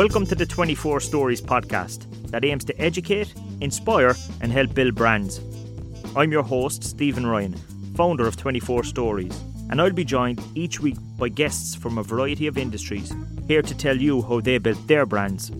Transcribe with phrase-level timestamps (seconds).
[0.00, 5.42] Welcome to the 24 Stories podcast that aims to educate, inspire, and help build brands.
[6.16, 7.54] I'm your host, Stephen Ryan,
[7.96, 12.46] founder of 24 Stories, and I'll be joined each week by guests from a variety
[12.46, 13.14] of industries
[13.46, 15.52] here to tell you how they built their brands.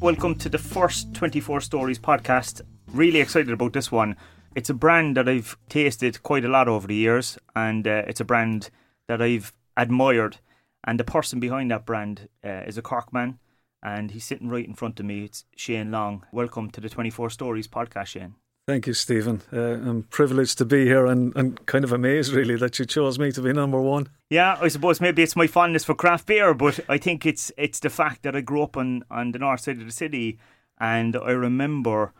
[0.00, 2.60] Welcome to the first 24 Stories podcast.
[2.88, 4.16] Really excited about this one.
[4.56, 8.20] It's a brand that I've tasted quite a lot over the years, and uh, it's
[8.20, 8.70] a brand
[9.06, 10.38] that I've admired
[10.84, 13.38] and the person behind that brand uh, is a Cork man,
[13.82, 15.24] and he's sitting right in front of me.
[15.24, 16.24] It's Shane Long.
[16.32, 18.34] Welcome to the 24 Stories podcast, Shane.
[18.66, 19.42] Thank you, Stephen.
[19.52, 23.18] Uh, I'm privileged to be here and, and kind of amazed, really, that you chose
[23.18, 24.08] me to be number one.
[24.30, 27.80] Yeah, I suppose maybe it's my fondness for craft beer, but I think it's it's
[27.80, 30.38] the fact that I grew up on, on the north side of the city,
[30.78, 32.14] and I remember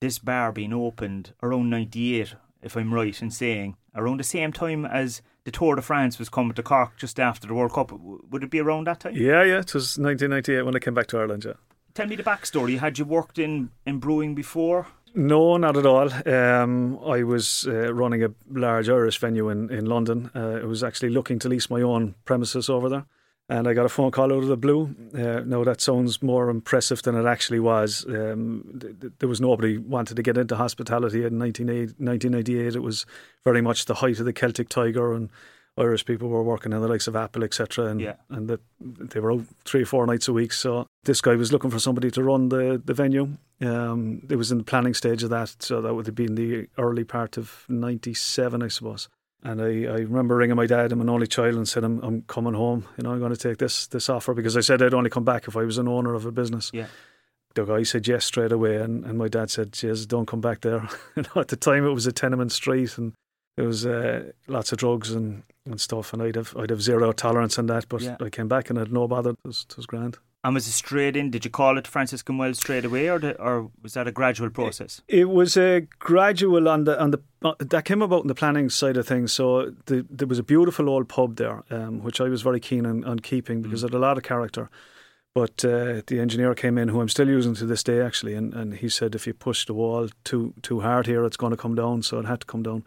[0.00, 4.84] this bar being opened around 98, if I'm right in saying, around the same time
[4.84, 7.92] as the Tour de France was coming to Cork just after the World Cup.
[7.92, 9.14] Would it be around that time?
[9.14, 9.58] Yeah, yeah.
[9.58, 11.44] It was 1998 when I came back to Ireland.
[11.44, 11.52] Yeah.
[11.92, 12.78] Tell me the backstory.
[12.78, 14.86] Had you worked in, in brewing before?
[15.14, 16.10] No, not at all.
[16.28, 20.30] Um, I was uh, running a large Irish venue in, in London.
[20.34, 23.06] Uh, I was actually looking to lease my own premises over there
[23.48, 24.94] and I got a phone call out of the blue.
[25.14, 28.06] Uh, no, that sounds more impressive than it actually was.
[28.08, 32.74] Um, th- there was nobody wanted to get into hospitality in 1998.
[32.74, 33.04] It was
[33.44, 35.28] very much the height of the Celtic Tiger, and
[35.76, 37.86] Irish people were working in the likes of Apple, etc.
[37.86, 38.14] And yeah.
[38.30, 40.52] and the, they were out three or four nights a week.
[40.52, 43.36] So this guy was looking for somebody to run the the venue.
[43.60, 46.68] Um, it was in the planning stage of that, so that would have been the
[46.78, 49.08] early part of '97, I suppose.
[49.44, 52.22] And I, I remember ringing my dad, I'm an only child, and said, I'm, I'm
[52.22, 52.86] coming home.
[52.96, 55.24] You know, I'm going to take this this offer because I said I'd only come
[55.24, 56.70] back if I was an owner of a business.
[56.72, 56.86] Yeah.
[57.54, 60.62] The guy said yes straight away, and, and my dad said, "Yes, don't come back
[60.62, 63.12] there." you know, at the time, it was a tenement street, and
[63.56, 67.12] there was uh, lots of drugs and, and stuff, and I'd have I'd have zero
[67.12, 67.88] tolerance on that.
[67.88, 68.16] But yeah.
[68.20, 69.30] I came back and I had no bother.
[69.30, 70.18] It was, it was grand.
[70.44, 71.30] And was it straight in?
[71.30, 75.00] Did you call it Franciscan Well straight away, or or was that a gradual process?
[75.08, 78.34] It, it was a gradual on the on the uh, that came about in the
[78.34, 79.32] planning side of things.
[79.32, 82.84] So the, there was a beautiful old pub there, um, which I was very keen
[82.84, 83.86] on, on keeping because mm.
[83.86, 84.68] it had a lot of character.
[85.34, 88.54] But uh, the engineer came in, who I'm still using to this day, actually, and,
[88.54, 91.56] and he said if you push the wall too too hard here, it's going to
[91.56, 92.02] come down.
[92.02, 92.84] So it had to come down.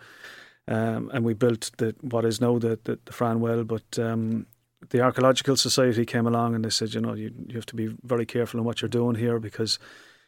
[0.67, 4.45] Um, and we built the what is now the the, the Fran Well, but um,
[4.89, 7.95] the Archaeological Society came along and they said, you know, you, you have to be
[8.03, 9.79] very careful in what you're doing here because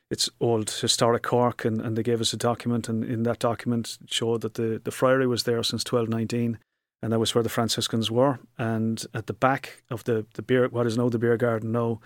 [0.09, 1.65] it's old historic Cork.
[1.65, 4.91] And, and they gave us a document, and in that document showed that the, the
[4.91, 6.57] friary was there since 1219,
[7.01, 8.39] and that was where the Franciscans were.
[8.57, 11.99] And at the back of the, the beer, what is now the beer garden now,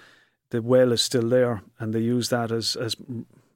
[0.50, 2.96] the well is still there, and they use that as, as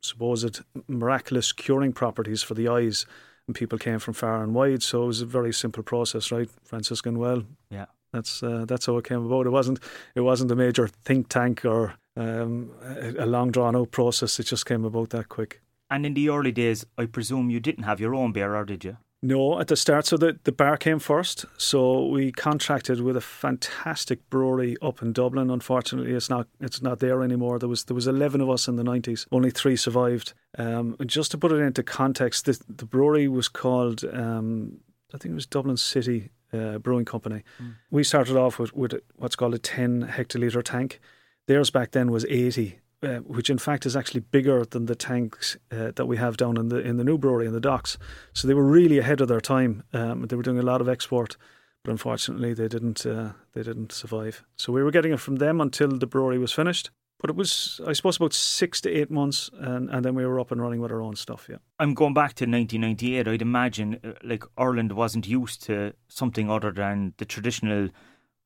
[0.02, 3.06] supposed miraculous curing properties for the eyes.
[3.48, 6.50] And people came from far and wide, so it was a very simple process, right?
[6.64, 7.44] Franciscan well.
[7.70, 7.86] Yeah
[8.18, 9.46] that's uh, that's how it came about.
[9.46, 9.80] It wasn't
[10.16, 14.40] it wasn't a major think tank or um, a, a long drawn out process.
[14.40, 15.62] It just came about that quick.
[15.90, 18.84] And in the early days, I presume you didn't have your own beer, or did
[18.84, 18.98] you?
[19.24, 20.06] No, at the start.
[20.06, 21.46] So the, the bar came first.
[21.58, 25.50] So we contracted with a fantastic brewery up in Dublin.
[25.50, 27.58] Unfortunately, it's not it's not there anymore.
[27.60, 29.26] There was there was eleven of us in the nineties.
[29.32, 30.34] Only three survived.
[30.58, 34.80] Um, just to put it into context, the, the brewery was called um,
[35.14, 37.44] I think it was Dublin City uh, brewing company.
[37.62, 37.76] Mm.
[37.92, 41.00] We started off with, with what's called a 10 hectolitre tank.
[41.48, 45.58] Theirs back then was 80, uh, which in fact is actually bigger than the tanks
[45.72, 47.98] uh, that we have down in the in the new brewery in the docks.
[48.34, 49.84] So they were really ahead of their time.
[49.94, 51.38] Um, they were doing a lot of export,
[51.84, 54.44] but unfortunately they didn't uh, they didn't survive.
[54.58, 56.90] So we were getting it from them until the brewery was finished.
[57.20, 60.40] But it was, I suppose, about six to eight months, and, and then we were
[60.40, 61.48] up and running with our own stuff.
[61.50, 63.28] Yeah, I'm going back to 1998.
[63.28, 67.90] I'd imagine uh, like Ireland wasn't used to something other than the traditional,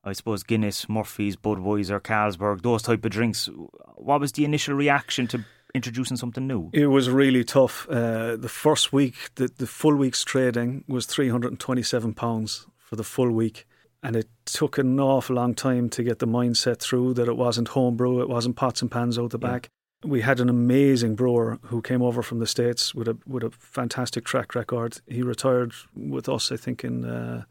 [0.04, 3.50] I suppose, Guinness, Murphy's, Budweiser, Carlsberg, those type of drinks.
[3.96, 5.44] What was the initial reaction to
[5.74, 6.70] introducing something new?
[6.72, 7.86] It was really tough.
[7.90, 13.30] Uh, the first week, the, the full week's trading was 327 pounds for the full
[13.30, 13.66] week
[14.02, 17.68] and it took an awful long time to get the mindset through that it wasn't
[17.68, 19.50] homebrew, it wasn't pots and pans out the yeah.
[19.50, 19.68] back.
[20.04, 23.50] We had an amazing brewer who came over from the states with a with a
[23.50, 25.00] fantastic track record.
[25.06, 27.44] He retired with us, I think, in uh,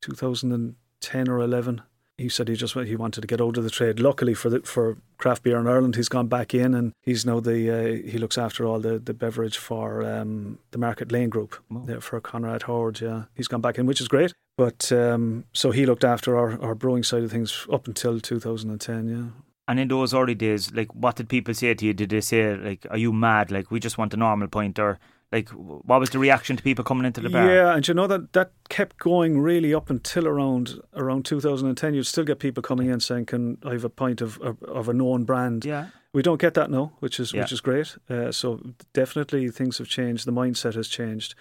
[0.00, 1.82] 2010 or 11
[2.16, 3.98] he said he just he wanted to get out of the trade.
[3.98, 7.40] Luckily for the, for craft beer in Ireland, he's gone back in and he's now
[7.40, 11.56] the uh, he looks after all the, the beverage for um, the Market Lane Group
[11.74, 12.00] oh.
[12.00, 13.00] for Conrad Howard.
[13.00, 14.32] Yeah, he's gone back in, which is great.
[14.56, 19.08] But um, so he looked after our, our brewing side of things up until 2010.
[19.08, 19.42] Yeah.
[19.66, 21.94] And in those early days, like, what did people say to you?
[21.94, 23.50] Did they say, like, are you mad?
[23.50, 24.98] Like, we just want a normal pint, or
[25.34, 27.52] Like, what was the reaction to people coming into the bar?
[27.52, 31.92] Yeah, and you know that that kept going really up until around around 2010.
[31.94, 34.88] You'd still get people coming in saying, "Can I have a pint of of, of
[34.88, 35.86] a known brand?" Yeah.
[36.12, 37.40] We don't get that now, which is Yeah.
[37.42, 37.96] which is great.
[38.08, 38.60] Uh, so
[38.92, 40.24] definitely things have changed.
[40.24, 41.34] The mindset has changed.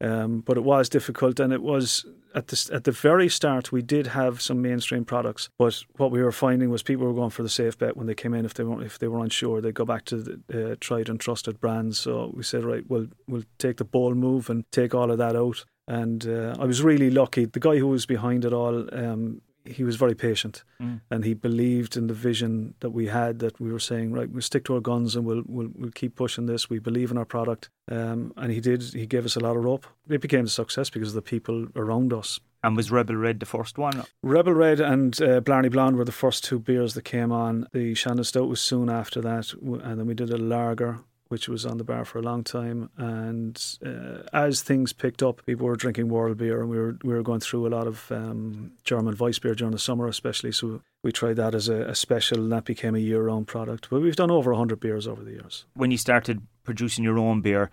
[0.00, 3.72] Um, but it was difficult, and it was at the at the very start.
[3.72, 7.30] We did have some mainstream products, but what we were finding was people were going
[7.30, 8.44] for the safe bet when they came in.
[8.44, 11.20] If they weren't if they were unsure, they'd go back to the uh, tried and
[11.20, 11.98] trusted brands.
[11.98, 15.36] So we said, right, we'll we'll take the bold move and take all of that
[15.36, 15.64] out.
[15.86, 17.44] And uh, I was really lucky.
[17.44, 21.00] The guy who was behind it all, um, he was very patient Mm.
[21.10, 24.42] and he believed in the vision that we had that we were saying right we'll
[24.42, 26.68] stick to our guns and we'll we'll, we'll keep pushing this.
[26.68, 27.70] We believe in our product.
[27.90, 29.86] Um, and he did he gave us a lot of rope.
[30.08, 32.40] It became a success because of the people around us.
[32.62, 34.04] And was Rebel Red the first one?
[34.22, 37.66] Rebel Red and uh, Blarney Blonde were the first two beers that came on.
[37.72, 41.64] The Shannon Stout was soon after that and then we did a lager which was
[41.64, 42.90] on the bar for a long time.
[42.96, 47.14] And uh, as things picked up people were drinking world beer and we were we
[47.14, 50.52] were going through a lot of um, German Weiss beer during the summer especially.
[50.52, 53.88] So we tried that as a, a special and that became a year-round product.
[53.90, 55.66] But we've done over 100 beers over the years.
[55.74, 57.70] When you started producing your own beer,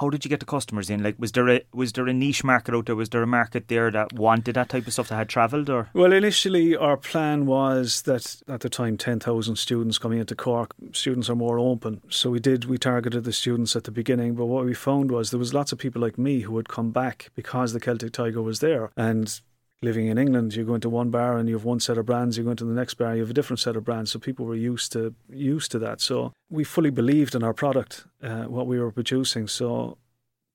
[0.00, 1.02] how did you get the customers in?
[1.02, 2.96] Like, was there a was there a niche market out there?
[2.96, 5.70] Was there a market there that wanted that type of stuff that had travelled?
[5.70, 10.74] Or Well, initially our plan was that at the time 10,000 students coming into Cork,
[10.92, 12.02] students are more open.
[12.08, 14.34] So we did, we targeted the students at the beginning.
[14.34, 16.90] But what we found was there was lots of people like me who would come
[16.90, 18.90] back because the Celtic Tiger was there.
[18.96, 19.40] And
[19.82, 22.36] living in England, you go into one bar and you have one set of brands.
[22.36, 24.10] You go into the next bar, you have a different set of brands.
[24.10, 26.00] So people were used to used to that.
[26.00, 29.48] So we fully believed in our product, uh, what we were producing.
[29.48, 29.98] So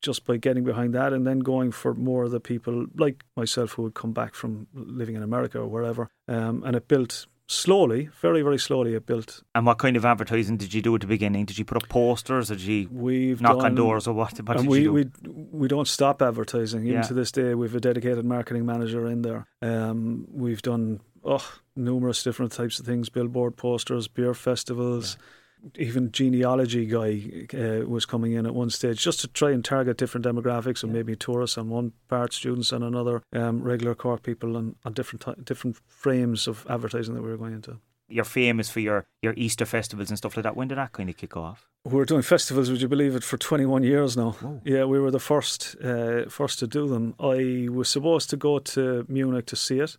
[0.02, 3.74] just by getting behind that and then going for more of the people like myself
[3.74, 6.10] who would come back from living in America or wherever.
[6.28, 9.44] Um, and it built slowly, very, very slowly, it built.
[9.54, 11.46] and what kind of advertising did you do at the beginning?
[11.46, 12.50] Did you put up posters?
[12.52, 14.08] Or did you We've knock done, on doors?
[14.08, 14.32] Or what?
[14.42, 14.94] What and did we, you do?
[14.94, 15.06] we
[15.62, 16.82] we don't stop advertising.
[16.84, 17.02] Even Yeah.
[17.04, 19.46] to this day, we've a dedicated marketing manager in there.
[19.62, 21.46] Um, we've done oh,
[21.76, 25.18] numerous different types of things: billboard posters, beer festivals.
[25.78, 29.98] Even genealogy guy uh, was coming in at one stage just to try and target
[29.98, 31.00] different demographics and Yeah.
[31.00, 35.22] maybe tourists on one part, students on another, um, regular Cork people on, on different
[35.22, 37.78] ty- different frames of advertising that we were going into.
[38.10, 40.56] You're famous for your, your Easter festivals and stuff like that.
[40.58, 41.70] When did that kind of kick off?
[41.86, 44.32] We were doing festivals, would you believe it, for 21 years now.
[44.32, 44.62] Whoa.
[44.66, 47.14] Yeah, we were the first uh, first to do them.
[47.20, 49.98] I was supposed to go to Munich to see it,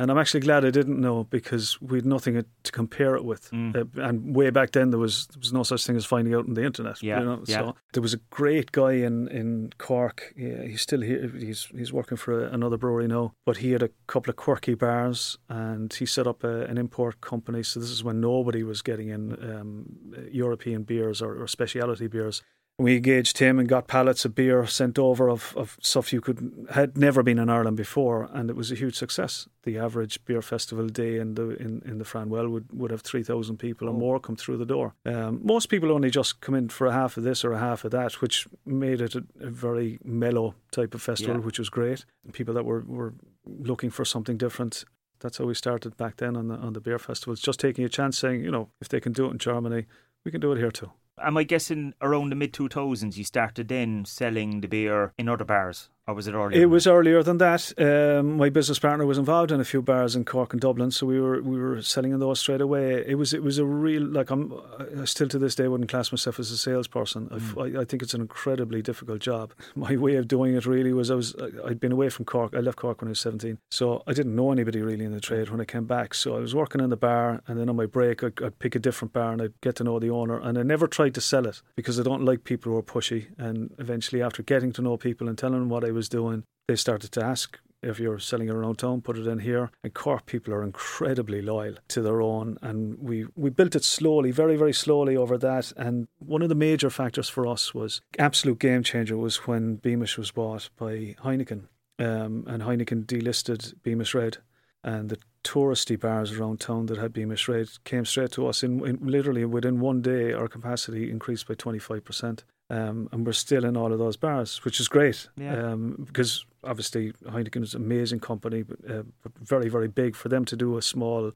[0.00, 3.50] and I'm actually glad I didn't know because we had nothing to compare it with.
[3.50, 3.76] Mm.
[3.76, 6.48] Uh, and way back then, there was there was no such thing as finding out
[6.48, 7.02] on the internet.
[7.02, 7.42] Yeah, you know?
[7.44, 7.58] yeah.
[7.58, 10.32] So there was a great guy in in Cork.
[10.36, 11.30] Yeah, he's still here.
[11.38, 14.74] He's he's working for a, another brewery now, but he had a couple of quirky
[14.74, 17.62] bars, and he set up a, an import company.
[17.62, 22.42] So this is when nobody was getting in um, European beers or, or specialty beers.
[22.80, 26.38] We engaged him and got pallets of beer sent over of, of stuff you could
[26.70, 29.48] had never been in Ireland before, and it was a huge success.
[29.64, 33.22] The average beer festival day in the in, in the Franwell would, would have three
[33.22, 33.98] thousand people or Oh.
[33.98, 34.94] more come through the door.
[35.04, 37.84] Um, most people only just come in for a half of this or a half
[37.84, 41.44] of that, which made it a, a very mellow type of festival, Yeah.
[41.46, 42.06] which was great.
[42.24, 43.12] And people that were, were
[43.44, 44.84] looking for something different.
[45.18, 47.88] That's how we started back then on the on the beer festivals, just taking a
[47.90, 49.84] chance, saying, you know, if they can do it in Germany,
[50.24, 50.90] we can do it here too.
[51.22, 55.44] Am I guessing around the mid 2000s you started then selling the beer in other
[55.44, 55.90] bars?
[56.08, 56.60] Or was it earlier?
[56.62, 57.72] It was earlier than that.
[57.78, 61.06] Um, my business partner was involved in a few bars in Cork and Dublin, so
[61.06, 63.04] we were we were selling in those straight away.
[63.06, 64.52] It was it was a real like I'm
[65.00, 67.28] I still to this day wouldn't class myself as a salesperson.
[67.30, 69.52] I've- I, I think it's an incredibly difficult job.
[69.76, 72.54] My way of doing it really was I was I'd been away from Cork.
[72.56, 75.20] I left Cork when I was seventeen, so I didn't know anybody really in the
[75.20, 76.14] trade when I came back.
[76.14, 78.74] So I was working in the bar, and then on my break I'd, I'd pick
[78.74, 80.40] a different bar and I'd get to know the owner.
[80.40, 83.26] And I never tried to sell it because I don't like people who are pushy.
[83.38, 86.76] And eventually, after getting to know people and telling them what I was doing, they
[86.76, 89.70] started to ask if you're selling it around town, put it in here.
[89.82, 94.30] And Cork people are incredibly loyal to their own, and we we built it slowly,
[94.30, 95.72] very very slowly over that.
[95.76, 100.18] And one of the major factors for us was absolute game changer was when Beamish
[100.18, 101.68] was bought by Heineken,
[101.98, 104.38] um, and Heineken delisted Beamish Red,
[104.84, 108.62] and the touristy bars around town that had Beamish Red came straight to us.
[108.62, 112.44] In, in literally within one day, our capacity increased by twenty five percent.
[112.70, 115.28] Um, and we're still in all of those bars, which is great.
[115.36, 115.56] Yeah.
[115.72, 120.14] Um, because obviously Heineken is an amazing company, but, uh, but very, very big.
[120.14, 121.32] For them to do a small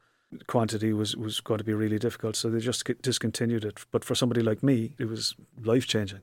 [0.47, 2.37] quantity was, was going to be really difficult.
[2.37, 3.85] So they just discontinued it.
[3.91, 6.21] But for somebody like me, it was life changing.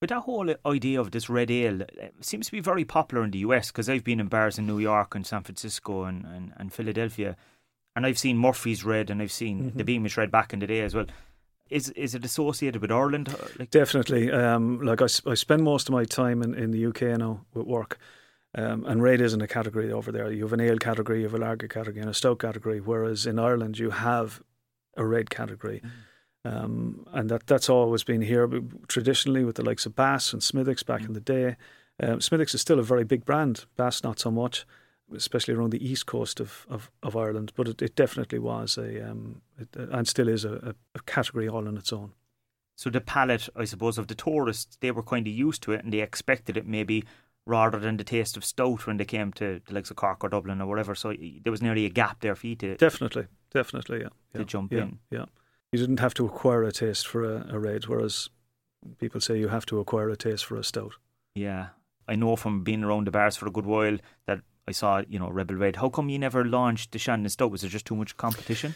[0.00, 1.86] But that whole idea of this red ale uh,
[2.20, 4.78] seems to be very popular in the US because I've been in bars in New
[4.80, 7.36] York and San Francisco and, and, and Philadelphia,
[7.94, 9.76] and I've seen Murphy's Red and I've seen Mhm.
[9.76, 11.06] the Beamish Red back in the day as well.
[11.72, 13.28] Is is it associated with Ireland?
[13.28, 14.30] Uh, like Definitely.
[14.30, 17.66] Um, like I, I spend most of my time in, in the UK now with
[17.66, 17.98] work.
[18.54, 20.30] Um, and red isn't a category over there.
[20.30, 22.80] You have an ale category, you have a lager category, and a stout category.
[22.80, 24.42] Whereas in Ireland, you have
[24.96, 25.80] a red category.
[25.82, 25.90] Mm.
[26.44, 28.48] Um, and that that's always been here
[28.88, 31.08] traditionally with the likes of Bass and Smithwick's back mm.
[31.08, 31.56] in the day.
[32.02, 34.66] Um, Smithwick's is still a very big brand, Bass not so much,
[35.14, 37.52] especially around the east coast of, of, of Ireland.
[37.54, 41.66] But it, it definitely was a, um, it, and still is a, a, category all
[41.68, 42.12] on its own.
[42.76, 45.84] So the palate, I suppose, of the tourists, they were kind of used to it
[45.84, 47.04] and they expected it maybe
[47.46, 50.28] rather than the taste of stout when they came to the likes of Cork or
[50.28, 50.94] Dublin or whatever.
[50.94, 54.72] So there was nearly a gap there for you to definitely, definitely, yeah, to jump
[54.72, 54.98] yeah, in.
[55.10, 55.24] Yeah,
[55.72, 58.30] you didn't have to acquire a taste for a, a raid, whereas
[58.98, 60.94] people say you have to acquire a taste for a stout.
[61.34, 61.68] Yeah,
[62.08, 65.18] I know from being around the bars for a good while that I saw, you
[65.18, 65.76] know, Rebel Red.
[65.76, 67.50] How come you never launched the Shannon Stout?
[67.50, 68.74] Was there just too much competition?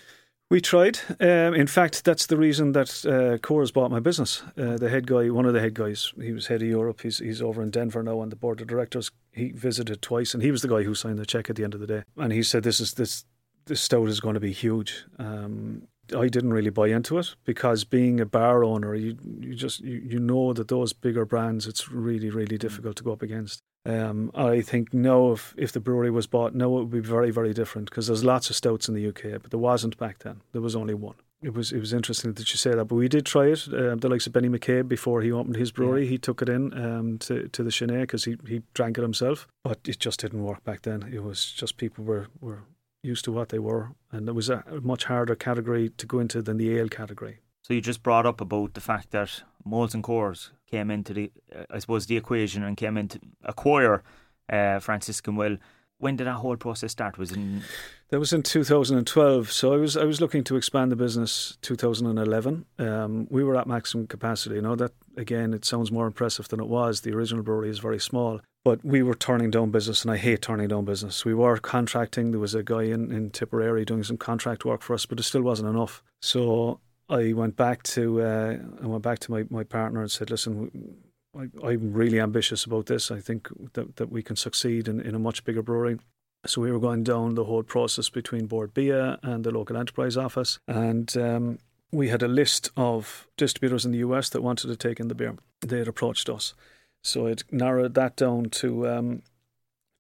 [0.49, 1.00] We tried.
[1.19, 4.45] Um, in fact, that's the reason that uh, Coors bought my business.
[4.57, 7.00] Uh, the head guy, one of the head guys, he was head of Europe.
[7.00, 9.11] He's he's over in Denver now on the board of directors.
[9.33, 11.75] He visited twice, and he was the guy who signed the check at the end
[11.75, 12.03] of the day.
[12.17, 13.25] And he said, "This is this
[13.65, 17.83] this stout is going to be huge." Um, I didn't really buy into it because
[17.83, 21.91] being a bar owner, you you just you, you know that those bigger brands, it's
[21.91, 23.65] really really difficult to go up against.
[23.87, 27.31] Um, I think no, if, if the brewery was bought, no, it would be very,
[27.31, 30.40] very different because there's lots of stouts in the UK, but there wasn't back then.
[30.52, 31.14] There was only one.
[31.43, 33.69] It was it was interesting that you say that, but we did try it.
[33.69, 36.11] Uh, the likes of Benny McCabe before he opened his brewery, yeah.
[36.11, 39.47] he took it in um, to to the Chennai because he, he drank it himself,
[39.62, 41.09] but it just didn't work back then.
[41.12, 42.62] It was just people were, were
[43.02, 46.40] used to what they were, and it was a much harder category to go into
[46.40, 47.40] than the ale category.
[47.62, 51.64] So you just brought up about the fact that Molson Coors came into the, uh,
[51.70, 54.02] I suppose, the equation and came in to acquire
[54.50, 55.56] uh, Franciscan Well.
[55.99, 57.16] When did that whole process start?
[57.16, 57.62] Was in
[58.11, 59.50] that was in 2012.
[59.50, 62.66] So I was I was looking to expand the business 2011.
[62.78, 64.56] Um, we were at maximum capacity.
[64.56, 67.00] You know that again, it sounds more impressive than it was.
[67.00, 70.42] The original brewery is very small, but we were turning down business, and I hate
[70.42, 71.25] turning down business.
[71.25, 72.30] We were contracting.
[72.30, 75.23] There was a guy in, in Tipperary doing some contract work for us, but it
[75.23, 76.02] still wasn't enough.
[76.20, 80.30] So I went back to uh, I went back to my, my partner and said,
[80.30, 80.96] "Listen,
[81.36, 83.10] I, am really ambitious about this.
[83.10, 85.98] I think that, that we can succeed in, in a much bigger brewery."
[86.46, 90.16] So we were going down the whole process between Bord Bia and the local enterprise
[90.16, 91.58] office, and um,
[91.92, 95.14] we had a list of distributors in the US that wanted to take in the
[95.14, 95.36] beer.
[95.60, 96.54] They had approached us,
[97.02, 98.88] so it narrowed that down to.
[98.88, 99.22] Um,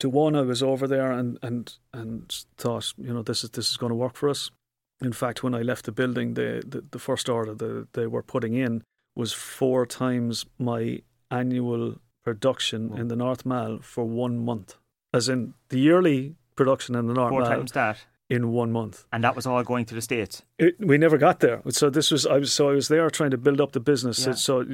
[0.00, 3.70] to one, I was over there and, and and thought, you know, this is this
[3.70, 4.50] is going to work for us.
[5.00, 8.22] In fact, when I left the building, the, the, the first order that they were
[8.22, 8.82] putting in
[9.14, 12.96] was four times my annual production oh.
[12.96, 14.76] in the North Mall for one month.
[15.12, 17.50] As in the yearly production in the North four Mall.
[17.50, 17.98] times that
[18.28, 19.04] in one month.
[19.12, 20.42] And that was all going to the states.
[20.58, 21.62] It, we never got there.
[21.68, 24.26] So this was I was so I was there trying to build up the business.
[24.26, 24.32] Yeah.
[24.32, 24.64] So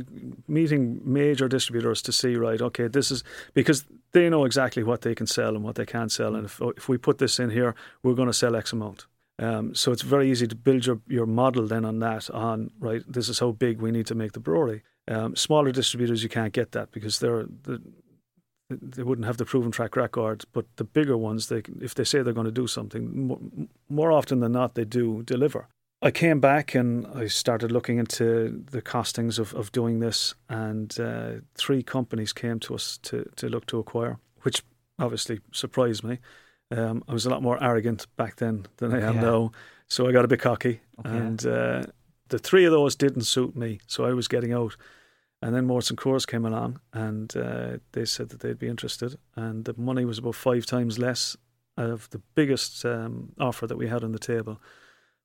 [0.48, 5.14] meeting major distributors to see right, okay, this is because they know exactly what they
[5.14, 7.74] can sell and what they can't sell, and if if we put this in here,
[8.02, 9.06] we're going to sell X amount.
[9.42, 13.02] Um, so it's very easy to build your, your model then on that, on, right,
[13.08, 14.82] this is how big we need to make the brewery.
[15.08, 17.46] Um, smaller distributors, you can't get that because they're,
[18.70, 20.44] they wouldn't have the proven track record.
[20.52, 23.40] But the bigger ones, they, if they say they're going to do something, more,
[23.88, 25.66] more often than not, they do deliver.
[26.00, 30.98] I came back and I started looking into the costings of, of doing this, and
[30.98, 34.62] uh, three companies came to us to, to look to acquire, which
[34.98, 36.18] obviously surprised me.
[36.72, 39.20] Um, I was a lot more arrogant back then than I am yeah.
[39.20, 39.52] now,
[39.88, 41.16] so I got a bit cocky, okay.
[41.16, 41.82] and uh,
[42.28, 44.76] the three of those didn't suit me, so I was getting out.
[45.42, 49.64] And then Molson Coors came along, and uh, they said that they'd be interested, and
[49.64, 51.36] the money was about five times less
[51.76, 54.60] of the biggest um, offer that we had on the table.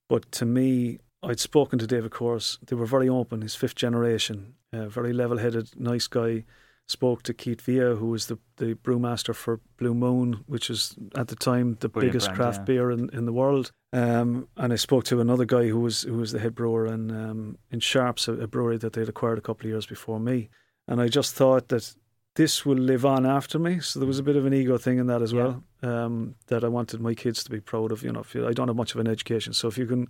[0.10, 2.58] But to me, I'd spoken to David Coors.
[2.66, 3.42] They were very open.
[3.42, 6.46] He's fifth generation, uh, very level-headed, nice guy
[6.88, 11.28] spoke to Keith Villa, who was the, the brewmaster for Blue Moon, which is at
[11.28, 12.64] the time the Brilliant biggest brand, craft yeah.
[12.64, 13.72] beer in, in the world.
[13.94, 17.12] Um, and I spoke to another guy who was who was the head brewer in
[17.12, 20.50] um, in Sharps, a, a brewery that they'd acquired a couple of years before me.
[20.88, 21.94] And I just thought that
[22.36, 23.80] this will live on after me.
[23.80, 25.64] So there was a bit of an ego thing in that as well.
[25.82, 28.04] Um, that I wanted my kids to be proud of.
[28.04, 30.08] You know, you, I don't have much of an education, so if you can,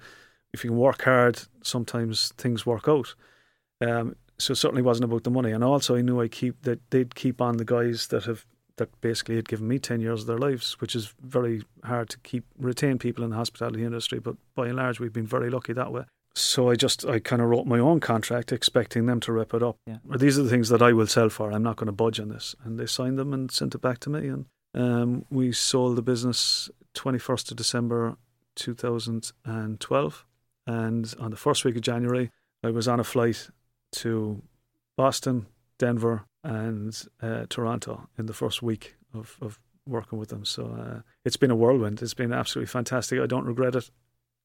[0.53, 3.15] if you can work hard, sometimes things work out.
[3.81, 5.51] Um, so it certainly wasn't about the money.
[5.51, 8.45] And also, I knew I keep that they'd keep on the guys that have
[8.77, 12.19] that basically had given me ten years of their lives, which is very hard to
[12.19, 14.19] keep retain people in the hospitality industry.
[14.19, 16.03] But by and large, we've been very lucky that way.
[16.35, 19.63] So I just I kind of wrote my own contract, expecting them to rip it
[19.63, 19.77] up.
[19.87, 19.97] Yeah.
[20.17, 21.51] These are the things that I will sell for.
[21.51, 22.55] I'm not going to budge on this.
[22.63, 26.03] And they signed them and sent it back to me, and um, we sold the
[26.03, 28.17] business 21st of December
[28.55, 30.25] 2012.
[30.67, 32.29] And on the first week of January,
[32.63, 33.49] I was on a flight
[33.93, 34.41] to
[34.95, 40.45] Boston, Denver, and uh, Toronto in the first week of, of working with them.
[40.45, 42.01] So uh, it's been a whirlwind.
[42.01, 43.19] It's been absolutely fantastic.
[43.19, 43.89] I don't regret it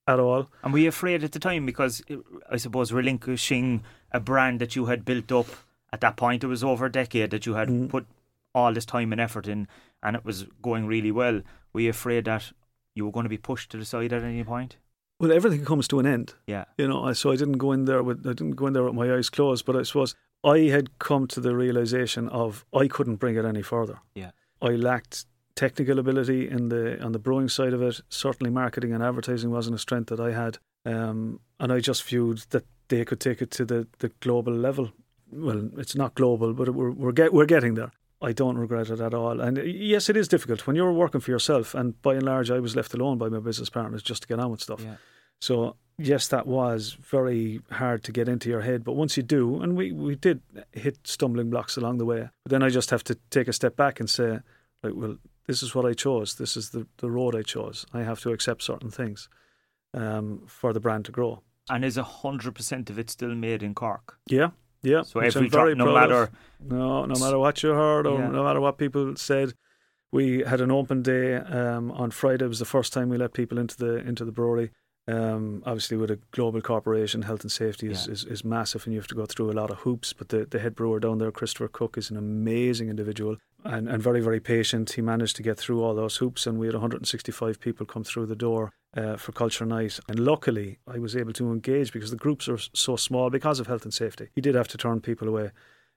[0.06, 0.48] at all.
[0.62, 2.02] And were you afraid at the time because
[2.50, 5.46] I suppose relinquishing a brand that you had built up
[5.92, 7.88] at that point, it was over a decade that you had mm.
[7.88, 8.06] put
[8.54, 9.68] all this time and effort in,
[10.02, 11.42] and it was going really well.
[11.72, 12.52] Were you afraid that
[12.94, 14.76] you were going to be pushed to the side at any point?
[15.22, 16.34] Well, everything comes to an end.
[16.48, 17.12] Yeah, you know.
[17.12, 19.30] So I didn't go in there with I didn't go in there with my eyes
[19.30, 19.64] closed.
[19.64, 23.62] But I suppose I had come to the realization of I couldn't bring it any
[23.62, 24.00] further.
[24.16, 28.00] Yeah, I lacked technical ability in the on the brewing side of it.
[28.08, 32.38] Certainly, marketing and advertising wasn't a strength that I had, um, and I just viewed
[32.50, 34.90] that they could take it to the, the global level.
[35.30, 37.92] Well, it's not global, but we're we're get we're getting there.
[38.22, 39.40] I don't regret it at all.
[39.40, 41.74] And yes, it is difficult when you're working for yourself.
[41.74, 44.38] And by and large, I was left alone by my business partners just to get
[44.38, 44.80] on with stuff.
[44.82, 44.96] Yeah.
[45.40, 48.84] So yes, that was very hard to get into your head.
[48.84, 50.40] But once you do, and we, we did
[50.72, 53.76] hit stumbling blocks along the way, but then I just have to take a step
[53.76, 54.40] back and say,
[54.82, 56.36] like, well, this is what I chose.
[56.36, 57.86] This is the, the road I chose.
[57.92, 59.28] I have to accept certain things
[59.94, 61.42] um, for the brand to grow.
[61.70, 64.18] And is 100% of it still made in Cork?
[64.26, 64.50] Yeah.
[64.82, 65.02] Yeah.
[65.02, 66.30] So every drop, no matter.
[66.60, 68.28] No, no matter what you heard or yeah.
[68.28, 69.54] no matter what people said.
[70.10, 72.44] We had an open day um, on Friday.
[72.44, 74.70] It was the first time we let people into the into the brewery.
[75.08, 78.12] Um, obviously, with a global corporation, health and safety is, yeah.
[78.12, 80.12] is, is, massive, and you have to go through a lot of hoops.
[80.12, 84.00] But the, the head brewer down there, Christopher Cook, is an amazing individual and, and
[84.00, 84.92] very, very patient.
[84.92, 88.26] He managed to get through all those hoops, and we had 165 people come through
[88.26, 89.98] the door uh, for Culture Night.
[90.08, 93.66] And luckily, I was able to engage because the groups are so small because of
[93.66, 94.28] health and safety.
[94.34, 95.50] He did have to turn people away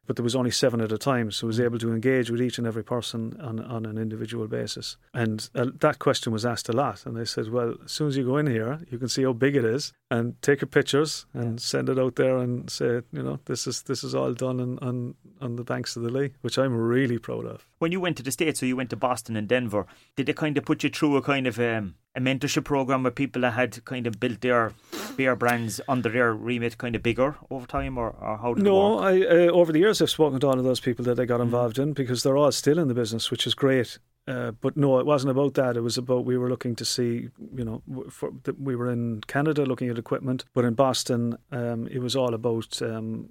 [0.06, 2.42] but there was only seven at a time, so I was able to engage with
[2.42, 4.98] each and every person on, on an individual basis.
[5.14, 8.18] And uh, that question was asked a lot, and they said, "Well, as soon as
[8.18, 11.26] you go in here, you can see how big it is, and take your pictures
[11.34, 11.66] and yeah.
[11.66, 14.80] send it out there and say, you know, this is this is all done on,
[14.80, 18.18] on on the banks of the Lee, which I'm really proud of." When you went
[18.18, 20.84] to the states, so you went to Boston and Denver, did it kind of put
[20.84, 24.20] you through a kind of um, a mentorship program where people that had kind of
[24.20, 24.74] built their
[25.18, 29.00] beer brands under their remit kind of bigger over time, or, or how did no,
[29.00, 31.36] I uh, over the years I've spoken to all of those people that I got
[31.36, 31.44] mm-hmm.
[31.44, 31.90] involved mm-hmm.
[31.90, 34.00] in because they're all still in the business, which is great.
[34.28, 35.78] Uh, but no, it wasn't about that.
[35.78, 39.66] It was about we were looking to see, you know, for, we were in Canada
[39.66, 43.30] looking at equipment, but in Boston, um, it was all about um,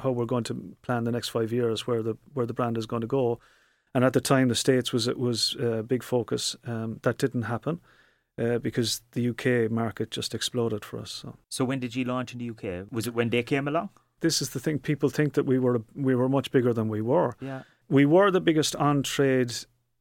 [0.00, 2.86] how we're going to plan the next five years, where the where the brand is
[2.86, 3.40] going to go.
[3.94, 6.54] And at the time, the states was it was a big focus.
[6.64, 7.80] Um, that didn't happen
[8.38, 11.10] uh, because the UK market just exploded for us.
[11.10, 11.36] So.
[11.48, 12.86] so when did you launch in the UK?
[12.92, 13.90] Was it when they came along?
[14.20, 14.78] This is the thing.
[14.78, 17.34] People think that we were we were much bigger than we were.
[17.40, 19.52] Yeah, we were the biggest on trade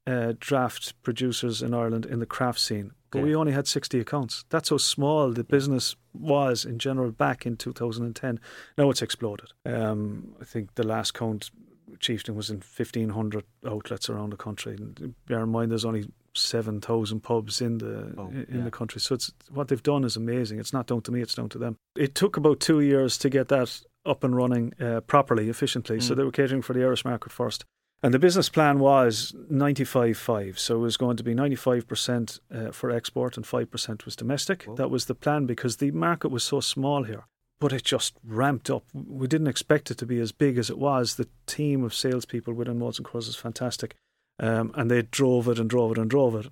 [0.07, 4.45] uh, draft producers in Ireland in the craft scene, but we only had 60 accounts.
[4.49, 8.39] That's how small the business was in general back in 2010.
[8.77, 9.53] Now it's exploded.
[9.65, 11.51] Um, I think the last count
[11.99, 14.75] Chieftain was in 1,500 outlets around the country.
[14.75, 18.63] And bear in mind, there's only 7,000 pubs in the oh, in yeah.
[18.63, 19.01] the country.
[19.01, 20.59] So it's what they've done is amazing.
[20.59, 21.77] It's not down to me; it's down to them.
[21.95, 25.97] It took about two years to get that up and running uh, properly, efficiently.
[25.97, 26.03] Mm.
[26.03, 27.65] So they were catering for the Irish market first.
[28.03, 30.59] And the business plan was 95-5.
[30.59, 34.63] So it was going to be 95% uh, for export and 5% was domestic.
[34.63, 34.75] Whoa.
[34.75, 37.25] That was the plan because the market was so small here.
[37.59, 38.83] But it just ramped up.
[38.93, 41.15] We didn't expect it to be as big as it was.
[41.15, 43.95] The team of salespeople within Molson Coors is fantastic.
[44.39, 46.51] Um, and they drove it and drove it and drove it.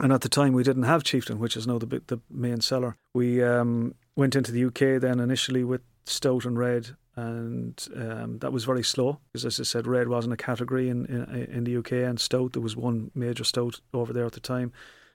[0.00, 2.96] And at the time, we didn't have Chieftain, which is now the the main seller.
[3.14, 8.52] We um, went into the UK then initially with Stout and Red, and um, that
[8.52, 11.76] was very slow because, as I said, Red wasn't a category in, in, in the
[11.76, 14.72] UK, and Stout there was one major Stout over there at the time.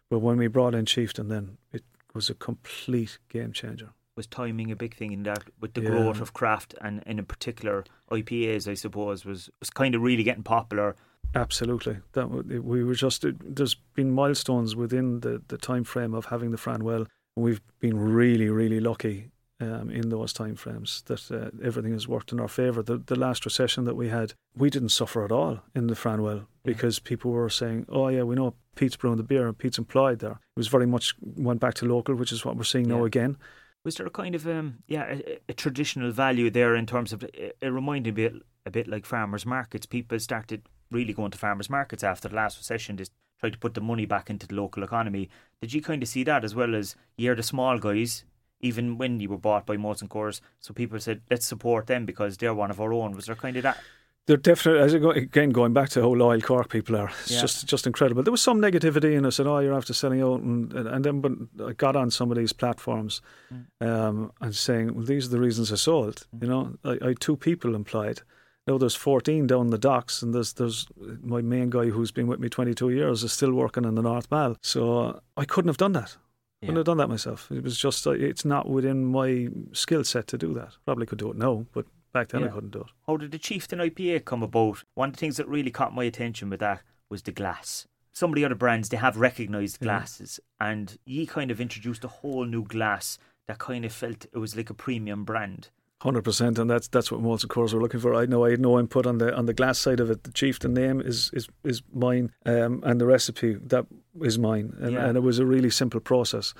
[0.09, 1.83] But when we brought in Chieftain, then it
[2.13, 3.89] was a complete game changer.
[4.15, 5.89] Was timing a big thing in that with the yeah.
[5.89, 10.23] growth of craft and, and in particular IPAs, I suppose, was was kind of really
[10.23, 10.95] getting popular
[11.35, 13.23] Absolutely, that we were just.
[13.39, 17.05] There's been milestones within the the time frame of having the Franwell.
[17.35, 19.29] We've been really, really lucky
[19.61, 22.81] um, in those time frames that uh, everything has worked in our favour.
[22.81, 26.45] The the last recession that we had, we didn't suffer at all in the Franwell
[26.63, 30.19] because people were saying, "Oh yeah, we know Pete's brewing the beer and Pete's employed
[30.19, 32.97] there." It was very much went back to local, which is what we're seeing yeah.
[32.97, 33.37] now again.
[33.85, 37.23] Was there a kind of um, yeah a, a, traditional value there in terms of
[37.23, 39.85] it, it reminded me a bit, a bit like farmers markets?
[39.85, 42.95] People started really going to farmers markets after the last recession.
[42.95, 43.05] They
[43.39, 45.29] tried to put the money back into the local economy.
[45.61, 48.25] Did you kind of see that as well as you're the small guys,
[48.61, 50.41] even when you were bought by Molson Coors?
[50.59, 53.13] So people said, let's support them because they're one of our own.
[53.15, 53.77] Was there kind of that?
[54.25, 57.31] They're definitely, as I go, again, going back to how loyal Cork people are, it's
[57.31, 57.41] Yeah.
[57.41, 58.21] just just incredible.
[58.21, 61.19] There was some negativity, and I said, "Oh, you're after selling out," and, and then
[61.19, 61.31] but
[61.65, 63.65] I got on some of these platforms Mm.
[63.87, 67.19] um, and saying, "Well, these are the reasons I sold." You know, I, I had
[67.21, 68.21] two people employed.
[68.67, 70.85] Now there's 14 down the docks, and there's there's
[71.23, 74.29] my main guy who's been with me 22 years is still working in the North
[74.29, 74.57] Mall.
[74.61, 76.17] So I couldn't have done that.
[76.61, 76.73] Yeah.
[76.73, 77.49] have done that myself.
[77.51, 80.73] It was just uh, it's not within my skill set to do that.
[80.85, 82.87] Probably could do it now, but back then I couldn't do it.
[83.07, 84.83] How did the Chieftain IPA come about?
[84.95, 87.87] One of the things that really caught my attention with that was the glass.
[88.11, 89.85] Some of the other brands they have recognised Yeah.
[89.85, 93.17] glasses, and ye kind of introduced a whole new glass
[93.47, 95.69] that kind of felt it was like a premium brand.
[96.01, 98.15] Hundred percent, and that's that's what Molson Coors were looking for.
[98.15, 100.23] I know I had no input on the on the glass side of it.
[100.23, 103.85] The chieftain name is is is mine, um, and the recipe that
[104.21, 105.05] is mine, and, Yeah.
[105.07, 106.53] and it was a really simple process.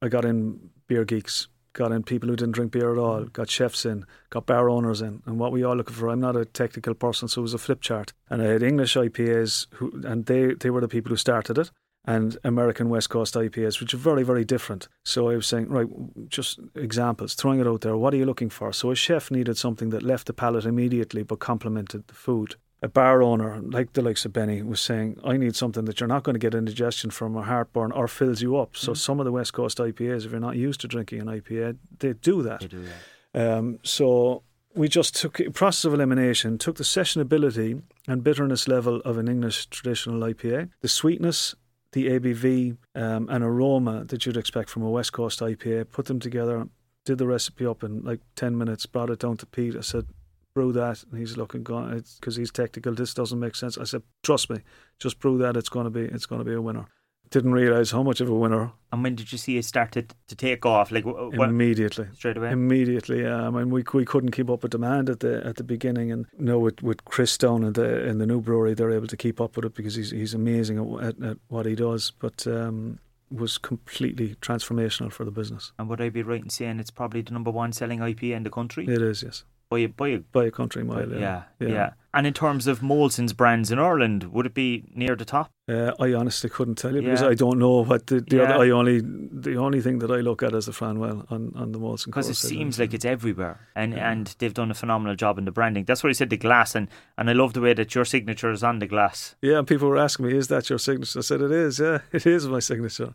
[0.00, 3.50] I got in beer geeks, got in people who didn't drink beer at all, got
[3.50, 6.08] chefs in, got bar owners in, and what we all looking for.
[6.08, 8.94] I'm not a technical person, so it was a flip chart, and I had English
[8.96, 11.72] IPAs who, and they they were the people who started it.
[12.06, 14.88] And American West Coast IPAs, which are very, very different.
[15.04, 15.86] So I was saying, right,
[16.28, 17.96] just examples, throwing it out there.
[17.96, 18.72] What are you looking for?
[18.74, 22.56] So a chef needed something that left the palate immediately but complemented the food.
[22.82, 26.06] A bar owner, like the likes of Benny, was saying, I need something that you're
[26.06, 28.76] not going to get indigestion from or heartburn or fills you up.
[28.76, 31.78] So some of the West Coast IPAs, if you're not used to drinking an IPA,
[32.00, 32.60] they do that.
[32.60, 32.84] They do
[33.32, 33.56] that.
[33.56, 34.42] Um, so
[34.74, 39.66] we just took process of elimination, took the sessionability and bitterness level of an English
[39.66, 41.54] traditional IPA, the sweetness,
[41.94, 46.18] the ABV, um, and aroma that you'd expect from a West Coast IPA, put them
[46.18, 46.66] together,
[47.06, 49.76] did the recipe up in like 10 minutes, brought it down to Pete.
[49.76, 50.06] I said,
[50.54, 51.04] brew that.
[51.04, 53.78] And he's looking, because he's technical, this doesn't make sense.
[53.78, 54.58] I said, trust me,
[54.98, 55.56] just brew that.
[55.56, 56.86] It's going to be, it's going to be a winner.
[57.34, 60.36] Didn't realize how much of a winner And when did you see it started to
[60.36, 60.92] take off?
[60.92, 62.06] Like what, immediately.
[62.14, 62.52] straight away?
[62.52, 63.48] Immediately, yeah.
[63.48, 66.26] I mean, we we couldn't keep up with demand at the at the beginning, and
[66.38, 69.40] you with with Chris down in the in the new brewery, they're able to keep
[69.40, 72.12] up with it because he's he's amazing at, at, at what he does.
[72.12, 73.00] But um,
[73.32, 75.72] was completely transformational for the business.
[75.76, 78.42] and would I be right in saying it's probably the number one selling IPA in
[78.44, 78.86] the country?
[78.86, 81.10] It is, yes, By a, by a, by a country mile.
[81.10, 85.16] yeah, Yeah, yeah, And in terms of Molson's brands in Ireland, would it be near
[85.16, 85.50] the top?
[85.66, 87.28] Uh, I honestly couldn't tell you because Yeah.
[87.28, 88.42] I don't know what the, the Yeah.
[88.42, 88.64] other.
[88.64, 91.78] I only the only thing that I look at is the Franwell on on the
[91.78, 92.06] Molson.
[92.06, 94.10] Because it seems like it's everywhere, and Yeah.
[94.10, 95.84] and they've done a phenomenal job in the branding.
[95.86, 96.28] That's what I said.
[96.28, 99.36] The glass, and and I love the way that your signature is on the glass.
[99.40, 101.78] Yeah, and people were asking me, "Is that your signature?" I said, "It is.
[101.78, 103.14] Yeah, it is my signature,"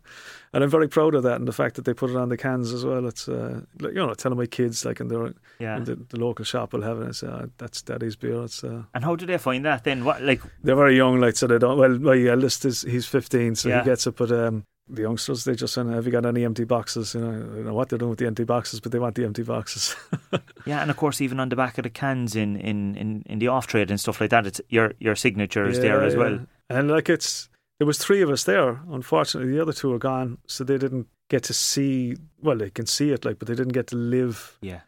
[0.52, 2.36] and I'm very proud of that and the fact that they put it on the
[2.36, 3.06] cans as well.
[3.06, 5.76] It's uh, like, you know, telling my kids like in the Yeah.
[5.76, 7.04] in the, the local shop will have it.
[7.04, 10.04] and say, oh, "That's Daddy's beer." It's uh, And how do they find that then?
[10.04, 11.78] What like they're very young, like so they don't.
[11.78, 13.80] Well, my eldest is he's 15, so Yeah.
[13.80, 14.16] he gets it.
[14.16, 17.30] But um, the youngsters, they just say, "Have you got any empty boxes?" You know,
[17.30, 19.42] I don't know what they're doing with the empty boxes, but they want the empty
[19.42, 19.94] boxes.
[20.66, 23.38] yeah, and of course even on the back of the cans in in in, in
[23.38, 26.16] the off trade and stuff like that, it's your your signature is there Yeah, as
[26.16, 26.40] well.
[26.68, 27.48] And like it's
[27.78, 28.80] there was three of us there.
[28.90, 32.16] Unfortunately, the other two are gone, so they didn't get to see.
[32.42, 34.80] Well, they can see it, like, but they didn't get to live Yeah.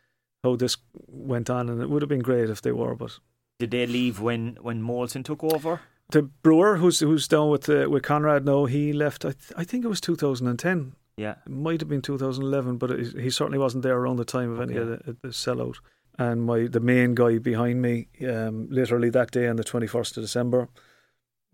[0.42, 1.68] how this went on.
[1.68, 2.94] And it would have been great if they were.
[2.96, 3.18] But
[3.60, 5.80] Did they leave when when Molson took over?
[6.10, 9.24] The brewer, who's who's down with uh, with Conrad now, he left.
[9.24, 10.94] I, th- I think it was 2010.
[11.16, 11.34] Yeah.
[11.46, 14.60] It might have been 2011, but it, he certainly wasn't there around the time of
[14.60, 15.76] any of the, the sellout.
[16.18, 20.22] And my the main guy behind me, um, literally that day on the 21st of
[20.22, 20.68] December,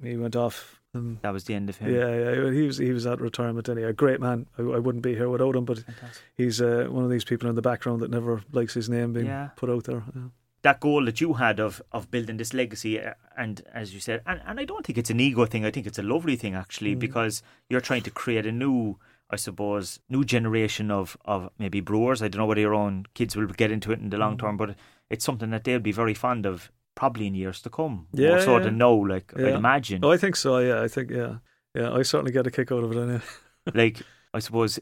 [0.02, 0.74] he went off.
[0.94, 1.94] That was the end of him.
[1.94, 3.90] Yeah, yeah, he was he was at retirement anyway.
[3.90, 4.46] A great man.
[4.58, 5.64] I, I wouldn't be here without him.
[5.64, 6.22] But Fantastic.
[6.36, 9.26] he's uh, one of these people in the background that never likes his name being
[9.26, 9.50] Yeah.
[9.54, 10.02] put out there.
[10.16, 10.22] Yeah.
[10.62, 14.22] That goal that you had of of building this legacy uh, and as you said
[14.26, 16.54] and, and I don't think it's an ego thing I think it's a lovely thing
[16.54, 16.98] actually Mm.
[17.00, 18.98] because you're trying to create a new
[19.30, 23.36] I suppose new generation of of maybe brewers I don't know whether your own kids
[23.36, 24.40] will get into it in the long Mm.
[24.40, 24.74] term but
[25.10, 28.40] it's something that they'll be very fond of probably in years to come Yeah, more
[28.40, 28.64] so yeah.
[28.64, 30.58] than now like I'd imagine Oh, I think so.
[30.58, 31.36] Yeah, I think yeah,
[31.74, 31.92] yeah.
[31.92, 32.98] I certainly get a kick out of it.
[32.98, 33.20] Anyway.
[33.74, 34.02] like
[34.34, 34.80] I suppose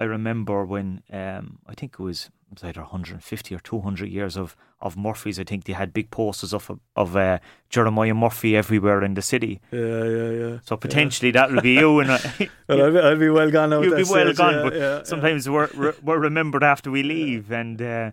[0.00, 4.56] I- remember when um, I think it was was either 150 or 200 years of
[4.80, 5.38] of Murphy's.
[5.40, 9.60] I think they had big posters of of uh, Jeremiah Murphy everywhere in the city.
[9.72, 10.58] Yeah, yeah, yeah.
[10.64, 13.70] So potentially that will be you, and I- Well, I'll be, I'll be well gone
[13.72, 14.54] you'll be well stage, gone.
[14.54, 15.02] yeah, but yeah, yeah.
[15.02, 17.50] sometimes we're we're- we're remembered after we leave.
[17.52, 18.10] And uh,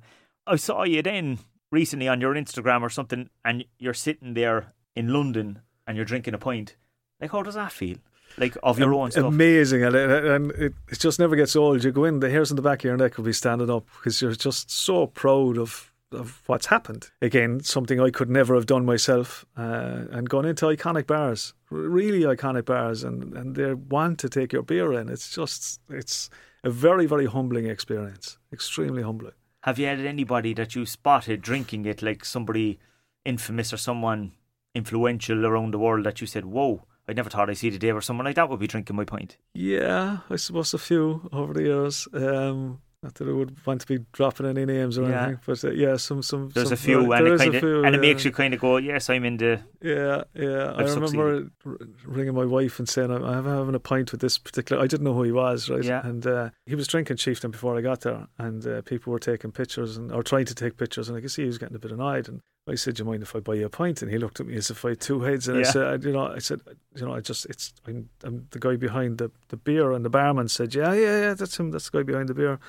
[0.48, 1.40] I saw you then
[1.72, 6.34] recently on your Instagram or something, and you're sitting there in London and you're drinking
[6.34, 6.76] a pint.
[7.22, 7.98] Like, how does that feel?
[8.38, 9.26] Like of your own stuff.
[9.26, 11.84] Amazing, and, it, and it, it just never gets old.
[11.84, 13.86] You go in, the hairs on the back of your neck will be standing up
[13.98, 17.10] because you're just so proud of of what's happened.
[17.22, 22.22] Again, something I could never have done myself, uh, and gone into iconic bars, really
[22.22, 25.10] iconic bars, and and they want to take your beer in.
[25.10, 26.30] It's just it's
[26.64, 29.34] a very very humbling experience, extremely humbling.
[29.64, 32.80] Have you had anybody that you spotted drinking it, like somebody
[33.24, 34.34] infamous or someone
[34.76, 37.92] influential around the world that you said, "Whoa, I never thought I'd see the day
[37.92, 41.54] where someone like that would be drinking my pint." Yeah, I suppose a few over
[41.54, 42.08] the years.
[42.14, 45.26] Um, not that I would want to be dropping any names or Yeah.
[45.26, 46.50] anything, but uh, yeah, some some.
[46.50, 48.60] There's some, a few, and it is a few, and it makes you kind of
[48.60, 50.72] go, "Yes, I'm in the." Yeah, yeah.
[50.72, 54.22] I I've remember r- ringing my wife and saying, "I'm I'm having a pint with
[54.22, 55.84] this particular." I didn't know who he was, right?
[55.84, 56.02] Yeah.
[56.04, 59.52] And uh, he was drinking chieftain before I got there, and uh, people were taking
[59.52, 61.80] pictures and or trying to take pictures, and I could see he was getting a
[61.80, 62.28] bit annoyed.
[62.28, 64.40] And I said, "Do you mind if I buy you a pint?" And he looked
[64.40, 65.72] at me as if I had two heads, and I Yeah.
[65.72, 66.62] said, "You know," I said,
[66.96, 70.10] "You know, I just it's I'm, I'm the guy behind the the beer," and the
[70.10, 71.72] barman said, "Yeah, yeah, yeah, that's him.
[71.72, 72.60] That's the guy behind the beer,"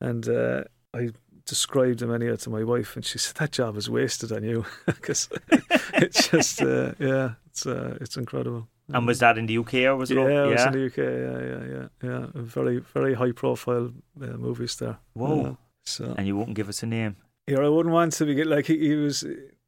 [0.00, 1.10] and uh, I.
[1.48, 4.66] Described him anyhow to my wife, and she said that job is wasted on you
[4.84, 5.30] because
[5.94, 8.68] it's just uh, yeah, it's uh, it's incredible.
[8.92, 10.16] And was that in the UK or was it?
[10.16, 10.66] yeah, up- it was yeah.
[10.66, 10.96] in the UK.
[10.98, 12.26] Yeah, yeah, yeah, yeah.
[12.34, 14.98] Very, very high profile uh, movies there.
[15.14, 15.42] Whoa.
[15.42, 15.54] Yeah.
[15.84, 17.16] so And you won't give us a name.
[17.48, 19.24] Yeah, I wouldn't want to be like he, he was.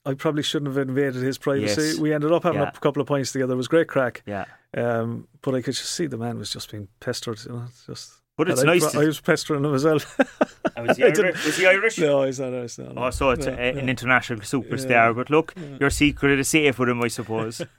[0.07, 1.83] I probably shouldn't have invaded his privacy.
[1.83, 1.99] Yes.
[1.99, 2.71] We ended up having Yeah.
[2.75, 3.53] a couple of points together.
[3.53, 4.23] It was great crack.
[4.27, 7.39] Yeah, Um, but I could just see the man was just being pestered.
[7.45, 8.13] You know, just.
[8.39, 8.95] but it's I, nice.
[8.95, 9.95] I to, was pestering him as well.
[10.79, 11.45] was, he I Irish?
[11.45, 11.99] was he Irish?
[11.99, 12.53] no, he's not.
[12.53, 12.93] He's not.
[12.97, 14.89] Oh, so it's No, a, an international superstar.
[14.91, 15.13] Yeah.
[15.13, 17.61] But look, your secret is safe with him, I suppose.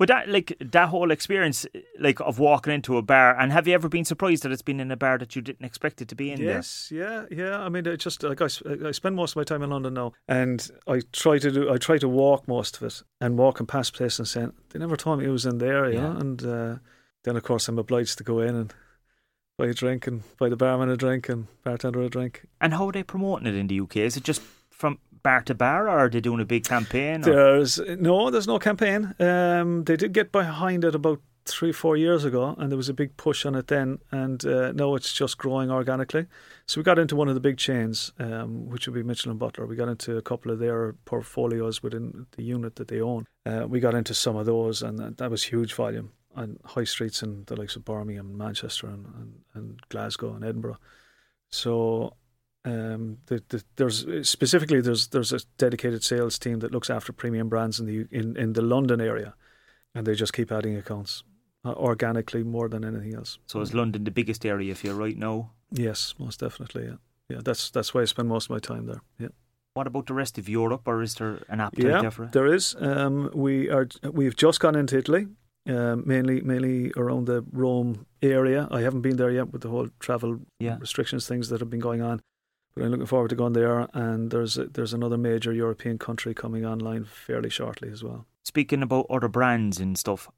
[0.00, 1.66] but that, like, that whole experience,
[1.98, 4.80] like, of walking into a bar, and have you ever been surprised that it's been
[4.80, 7.58] in a bar that you didn't expect it to be in Yes, yeah, yeah.
[7.58, 8.48] I mean, I just like I,
[8.86, 11.70] I spend most of my time in London now, and I try to do.
[11.70, 14.96] I try to walk most of it, and walking past places and saying they never
[14.96, 16.00] told me it was in there, Yeah.
[16.00, 16.16] know.
[16.18, 16.76] And uh,
[17.24, 18.72] then of course I'm obliged to go in and
[19.58, 22.46] buy a drink and buy the barman a drink and bartender a drink.
[22.58, 23.96] And how are they promoting it in the UK?
[23.98, 27.20] Is it just from bar to bar, or are they doing a big campaign?
[27.22, 29.14] or- There's no, there's no campaign.
[29.18, 32.94] Um, they did get behind it about three, four years ago, and there was a
[32.94, 33.98] big push on it then.
[34.12, 36.26] And uh, now it's just growing organically.
[36.66, 39.40] So we got into one of the big chains, um, which would be Mitchell and
[39.40, 39.66] Butler.
[39.66, 43.26] We got into a couple of their portfolios within the unit that they own.
[43.46, 46.84] Uh, we got into some of those, and that- that was huge volume on high
[46.84, 50.78] streets in the likes of Birmingham, Manchester, and, and, and Glasgow and Edinburgh.
[51.48, 52.14] So
[52.64, 57.48] um, the, the, there's specifically there's there's a dedicated sales team that looks after premium
[57.48, 59.34] brands in the in, in the London area,
[59.94, 61.24] and they just keep adding accounts
[61.64, 63.38] uh, organically more than anything else.
[63.46, 65.52] So is London the biggest area for you're right now?
[65.72, 66.84] Yes, most definitely.
[66.84, 66.96] Yeah,
[67.28, 67.40] yeah.
[67.42, 69.00] That's that's why I spend most of my time there.
[69.18, 69.28] Yeah,
[69.74, 72.02] What about the rest of Europe, or is there an appetite yeah.
[72.02, 72.32] there for it?
[72.32, 72.76] There is.
[72.78, 75.26] Um, we are we've just gone into Italy.
[75.68, 78.66] Um, mainly, mainly around the Rome area.
[78.70, 80.78] I haven't been there yet with the whole travel Yeah.
[80.80, 82.20] restrictions things that have been going on.
[82.74, 83.88] But I'm looking forward to going there.
[83.92, 88.26] And there's a, there's another major European country coming online fairly shortly as well.
[88.44, 90.28] Speaking about other brands and stuff,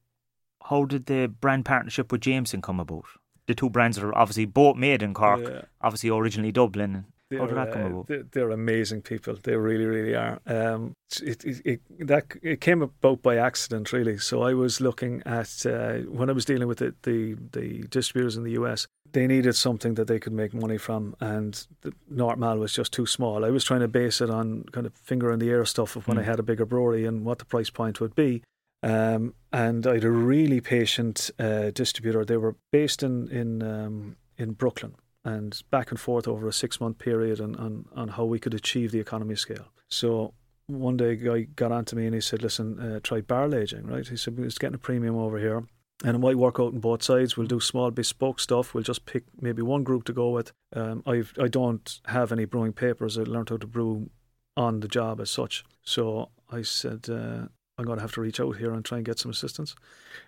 [0.65, 3.05] how did the brand partnership with Jameson come about?
[3.47, 5.63] The two brands are obviously both made in Cork, Yeah.
[5.81, 7.07] obviously originally Dublin.
[7.39, 8.07] How did They're, that come uh, about?
[8.07, 9.37] They're, they're amazing people.
[9.43, 10.41] They really, really are.
[10.47, 14.19] Um, it, it, it, that it came about by accident, really.
[14.19, 18.37] So I was looking at uh, when I was dealing with the, the the distributors
[18.37, 18.87] in the US.
[19.13, 22.93] They needed something that they could make money from, and the North Mall was just
[22.95, 23.45] too small.
[23.45, 26.09] I was trying to base it on kind of finger in the air stuff of
[26.09, 26.27] when I Mm.
[26.27, 28.43] had a bigger brewery and what the price point would be.
[28.83, 32.25] Um, and I had a really patient uh, distributor.
[32.25, 36.81] They were based in in um, in Brooklyn and back and forth over a six
[36.81, 39.69] month period on, on, on how we could achieve the economy scale.
[39.89, 40.35] So
[40.67, 43.87] one day a guy got onto me and he said, Listen, uh, try barrel aging,
[43.87, 44.07] right?
[44.07, 45.65] He said, It's getting a premium over here.
[46.05, 47.37] And it might work out on both sides.
[47.37, 48.75] We'll do small bespoke stuff.
[48.75, 50.51] We'll just pick maybe one group to go with.
[50.75, 53.17] Um, I've, I don't have any brewing papers.
[53.17, 54.11] I learned how to brew
[54.57, 55.65] on the job as such.
[55.83, 59.05] So I said, uh, I'm going to have to reach out here and try and
[59.05, 59.75] get some assistance.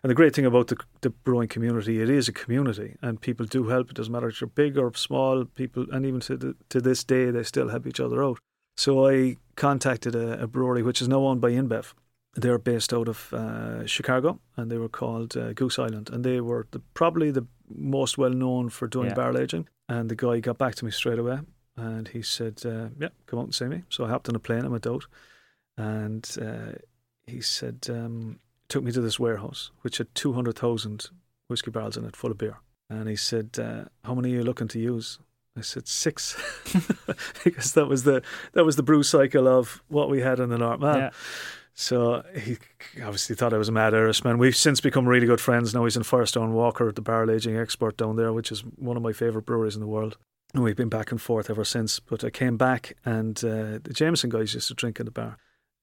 [0.02, 3.44] And the great thing about the, the brewing community, it is a community, and people
[3.46, 3.90] do help.
[3.90, 5.44] It doesn't matter if you're big or small.
[5.44, 8.38] People, and even to the, to this day, they still help each other out.
[8.76, 11.92] So I contacted a, a brewery which is now owned by InBev.
[12.34, 16.40] They're based out of uh, Chicago, and they were called uh, Goose Island, and they
[16.40, 19.14] were the, probably the most well known for doing Yeah.
[19.14, 19.68] barrel aging.
[19.88, 21.40] And the guy got back to me straight away,
[21.76, 24.40] and he said, uh, "Yeah, come out and see me." So I hopped on a
[24.40, 25.06] plane and went out,
[25.76, 26.72] and uh,
[27.26, 31.10] he said, um, took me to this warehouse which had two hundred thousand
[31.48, 32.58] whiskey barrels in it, full of beer.
[32.90, 35.18] And he said, uh, "How many are you looking to use?"
[35.56, 36.36] I said six,
[37.44, 40.58] because that was the that was the brew cycle of what we had in the
[40.58, 40.96] North Mall.
[40.96, 41.10] yeah.
[41.76, 42.56] So he
[43.02, 44.38] obviously thought I was a mad Irishman.
[44.38, 45.74] We've since become really good friends.
[45.74, 49.02] Now he's in Firestone Walker, the barrel aging expert down there, which is one of
[49.02, 50.16] my favourite breweries in the world.
[50.52, 51.98] And we've been back and forth ever since.
[51.98, 55.36] But I came back, and uh, the Jameson guys used to drink in the bar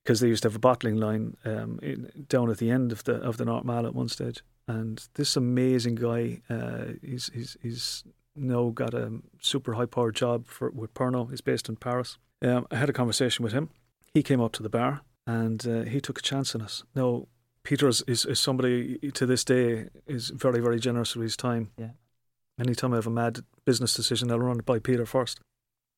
[0.04, 3.04] because they used to have a bottling line um, in, down at the end of
[3.04, 4.42] the of the North Mall at one stage.
[4.68, 8.04] And this amazing guy, uh, he's he's he's
[8.36, 11.30] now got a super high powered job for with Pernod.
[11.30, 12.18] He's based in Paris.
[12.42, 13.70] Um, I had a conversation with him.
[14.14, 16.84] He came up to the bar and uh, he took a chance on us.
[16.96, 17.28] Now,
[17.64, 21.72] Peter is, is, is somebody to this day is very very generous with his time.
[21.78, 21.92] Yeah.
[22.60, 25.40] Anytime I have a mad business decision, I'll run it by Peter first,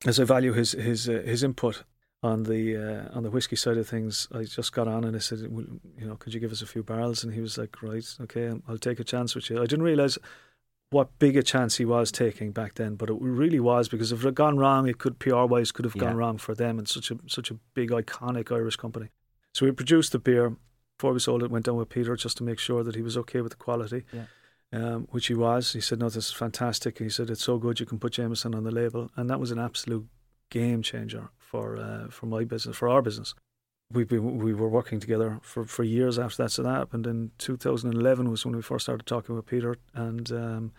[0.06, 1.84] as I value his his uh, his input
[2.24, 2.76] on the
[3.12, 4.28] uh, on the whiskey side of things.
[4.34, 5.66] I just got on and I said, well,
[6.00, 7.24] you know, could you give us a few barrels?
[7.24, 9.58] And he was like, right, okay, I'll take a chance with you.
[9.58, 10.18] I didn't realize
[10.90, 14.20] what big a chance he was taking back then, but it really was because if
[14.22, 16.02] it had gone wrong, it could PR wise could have Yeah.
[16.04, 19.10] gone wrong for them and such a such a big iconic Irish company.
[19.54, 20.56] So we produced the beer
[20.98, 21.52] before we sold it.
[21.52, 24.06] Went down with Peter just to make sure that he was okay with the quality,
[24.14, 24.26] Yeah.
[24.72, 25.74] um, which he was.
[25.74, 28.56] He said, "No, this is fantastic." He said, "It's so good you can put Jameson
[28.56, 30.08] on the label," and that was an absolute
[30.50, 33.36] game changer for uh, for my business, for our business.
[33.92, 36.52] We we we were working together for, for years after that.
[36.52, 40.72] So that happened in 2011 was when we first started talking with Peter, and um,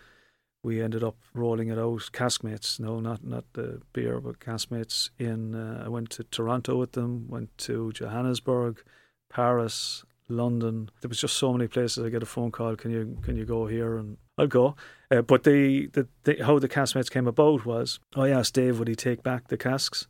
[0.63, 2.09] we ended up rolling it out.
[2.11, 5.11] Caskmates, no, not not the beer, but Caskmates.
[5.17, 8.83] In uh, I went to Toronto with them, went to Johannesburg,
[9.29, 10.89] Paris, London.
[10.99, 12.03] There was just so many places.
[12.03, 12.75] I get a phone call.
[12.75, 13.95] Can you can you go here?
[13.95, 14.75] And I'll go.
[15.09, 18.89] Uh, but the, the, the how the Caskmates came about was I asked Dave would
[18.89, 20.07] he take back the casks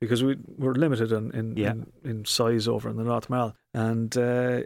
[0.00, 1.70] because we were limited in in, Yeah.
[1.72, 3.54] in, in size over in the North Mall.
[3.74, 4.62] And uh,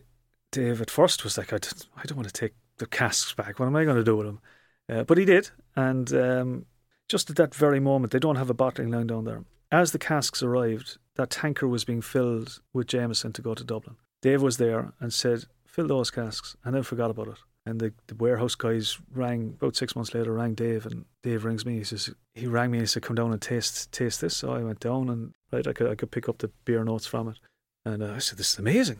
[0.50, 3.58] Dave at first was like, "I don't want to take the casks back.
[3.58, 4.40] What am I going to do with them?
[4.88, 5.50] Uh, but he did.
[5.76, 6.66] And um,
[7.08, 9.44] just at that very moment, they don't have a bottling line down there.
[9.70, 13.96] As the casks arrived, that tanker was being filled with Jameson to go to Dublin.
[14.20, 17.38] Dave was there and said, fill those casks, and then forgot about it.
[17.64, 21.64] And the, the warehouse guys rang about six months later, rang Dave, and Dave rings
[21.64, 21.78] me.
[21.78, 24.52] He says he rang me and he said, "Come down and taste taste this." So
[24.52, 27.28] I went down and right, I could I could pick up the beer notes from
[27.28, 27.38] it,
[27.84, 28.98] and uh, I said, "This is amazing."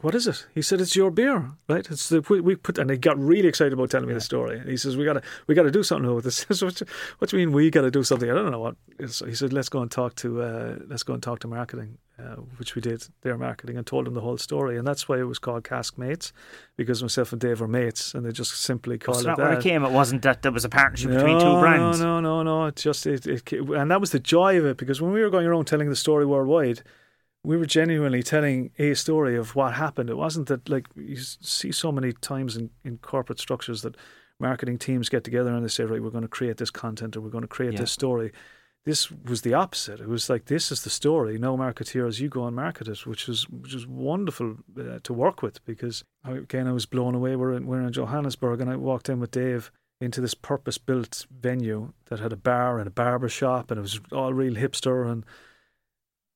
[0.00, 0.46] What is it?
[0.54, 3.48] He said, "It's your beer, right?" It's the we, we put, and he got really
[3.48, 4.58] excited about telling me the story.
[4.58, 6.82] And he says, "We gotta we gotta do something with this." so what,
[7.18, 8.30] what do you mean we gotta do something?
[8.30, 8.76] I don't know what.
[9.06, 11.96] So he said, "Let's go and talk to uh, let's go and talk to marketing."
[12.16, 15.18] Uh, which we did, their marketing, and told them the whole story, and that's why
[15.18, 16.32] it was called Cask Mates,
[16.76, 19.42] because myself and Dave were mates, and they just simply called so it not that.
[19.48, 19.84] where it came.
[19.84, 21.98] It wasn't that there was a partnership between two brands.
[21.98, 22.66] No, no, no, no.
[22.66, 25.28] It just it, it, and that was the joy of it because when we were
[25.28, 26.82] going around telling the story worldwide,
[27.42, 30.08] we were genuinely telling a story of what happened.
[30.08, 33.96] It wasn't that like you see so many times in, in corporate structures that
[34.38, 37.22] marketing teams get together and they say, right, we're going to create this content or
[37.22, 37.80] we're going to create Yeah.
[37.80, 38.30] this story.
[38.84, 40.00] This was the opposite.
[40.00, 41.38] It was like this is the story.
[41.38, 45.40] No marketeers, you go and market it, which was which was wonderful uh, to work
[45.40, 47.34] with because again I was blown away.
[47.34, 49.70] We're in, we're in Johannesburg and I walked in with Dave
[50.00, 53.82] into this purpose built venue that had a bar and a barber shop and it
[53.82, 55.10] was all real hipster.
[55.10, 55.24] And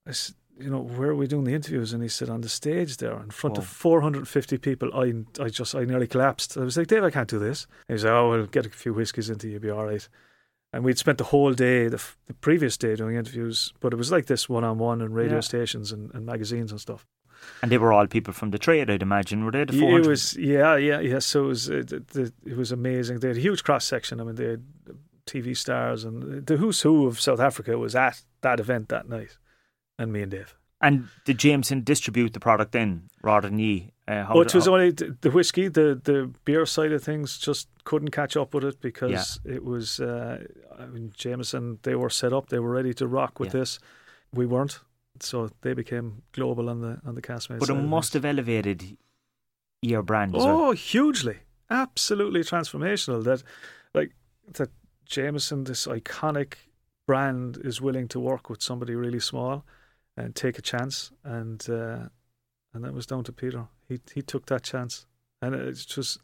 [0.07, 1.93] I said, you know where are we doing the interviews?
[1.93, 4.91] And he said on the stage there in front of 450 people.
[4.95, 6.57] I I just I nearly collapsed.
[6.57, 7.67] I was like Dave I can't do this.
[7.89, 9.55] He was like oh well get a few whiskies into you.
[9.55, 10.09] You'll be all right
[10.73, 13.97] and we'd spent the whole day the, f- the previous day doing interviews but it
[13.97, 15.41] was like this one on one in radio Yeah.
[15.41, 17.07] stations and, and magazines and stuff
[17.63, 19.65] And they were all people from the trade, I'd imagine, were they?
[19.65, 20.05] The yeah, 400?
[20.07, 21.21] it was yeah, yeah, yeah.
[21.21, 23.21] So it was it, it, it was amazing.
[23.21, 24.21] They had a huge cross section.
[24.21, 24.65] I mean, they had
[25.25, 29.39] TV stars and the who's who of South Africa was at that event that night,
[29.99, 30.57] and me and Dave.
[30.81, 33.93] And did Jameson distribute the product then, rather than ye?
[34.09, 37.03] Uh, how oh, it was how- only the, the whiskey, the the beer side of
[37.05, 39.99] things just couldn't catch up with it because it was.
[40.01, 40.37] Uh,
[40.83, 43.61] I mean, Jameson, they were set up, they were ready to rock with Yeah.
[43.61, 43.79] this.
[44.41, 44.75] We weren't,
[45.21, 47.61] so they became global on the on the Caskmates.
[47.61, 48.81] but it must have elevated
[49.81, 50.61] your brand as well.
[50.61, 51.37] Oh, hugely,
[51.71, 53.21] absolutely transformational.
[53.25, 53.43] That,
[53.95, 54.11] like,
[54.59, 54.71] that
[55.17, 56.53] Jameson, this iconic
[57.07, 59.65] brand, is willing to work with somebody really small
[60.17, 62.09] and take a chance, and uh,
[62.73, 63.63] and that was down to Peter.
[63.89, 65.07] He he took that chance,
[65.43, 66.21] and it's just.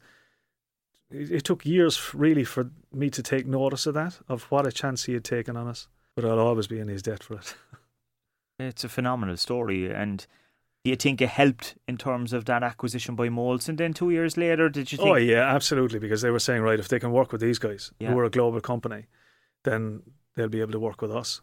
[1.14, 4.72] It, it took years, really, for me to take notice of that, of what a
[4.72, 5.88] chance he had taken on us.
[6.16, 7.54] But I'll always be in his debt for it.
[8.58, 9.92] It's a phenomenal story.
[9.92, 10.24] And
[10.84, 13.76] do you think it helped in terms of that acquisition by Molson?
[13.76, 15.10] Then two years later, did you think?
[15.10, 15.98] Oh yeah, absolutely.
[15.98, 18.12] Because they were saying, right, if they can work with these guys Yeah.
[18.12, 19.06] who are a global company,
[19.64, 20.02] then
[20.36, 21.40] they'll be able to work with us.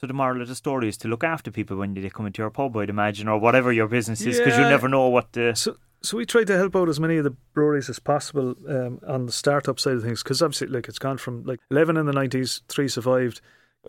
[0.00, 2.42] So the moral of the story is to look after people when they come into
[2.42, 5.54] your pub, I'd imagine, or whatever your business is, because you never know what the.
[5.54, 9.00] So, so we tried to help out as many of the breweries as possible um,
[9.06, 12.06] on the startup side of things because obviously, like it's gone from like eleven in
[12.06, 13.40] the nineties, three survived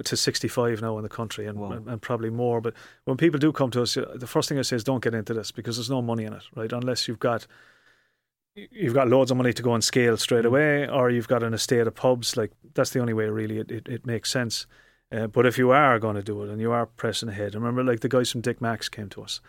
[0.05, 1.71] to sixty-five now in the country, and, Wow.
[1.71, 2.61] and and probably more.
[2.61, 2.73] But
[3.05, 5.33] when people do come to us, the first thing I say is don't get into
[5.33, 6.71] this because there's no money in it, right?
[6.71, 7.45] Unless you've got
[8.55, 10.47] you've got loads of money to go and scale straight Mm.
[10.47, 12.35] away, or you've got an estate of pubs.
[12.37, 14.65] Like that's the only way really it, it, it makes sense.
[15.11, 17.83] Uh, but if you are going to do it and you are pressing ahead, remember
[17.83, 19.41] like the guys from Dick Mack's came to us,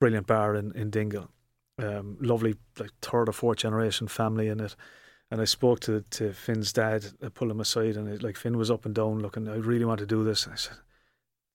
[0.00, 1.30] brilliant bar in in Dingle,
[1.78, 4.76] um, lovely like third or fourth generation family in it.
[5.30, 7.04] And I spoke to to Finn's dad.
[7.24, 9.48] I pulled him aside, and it, like Finn was up and down looking.
[9.48, 10.44] I really want to do this.
[10.44, 10.76] And I said,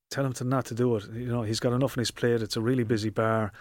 [0.09, 1.05] tell him to not to do it.
[1.11, 2.41] You know, he's got enough on his plate.
[2.41, 3.51] It's a really busy bar.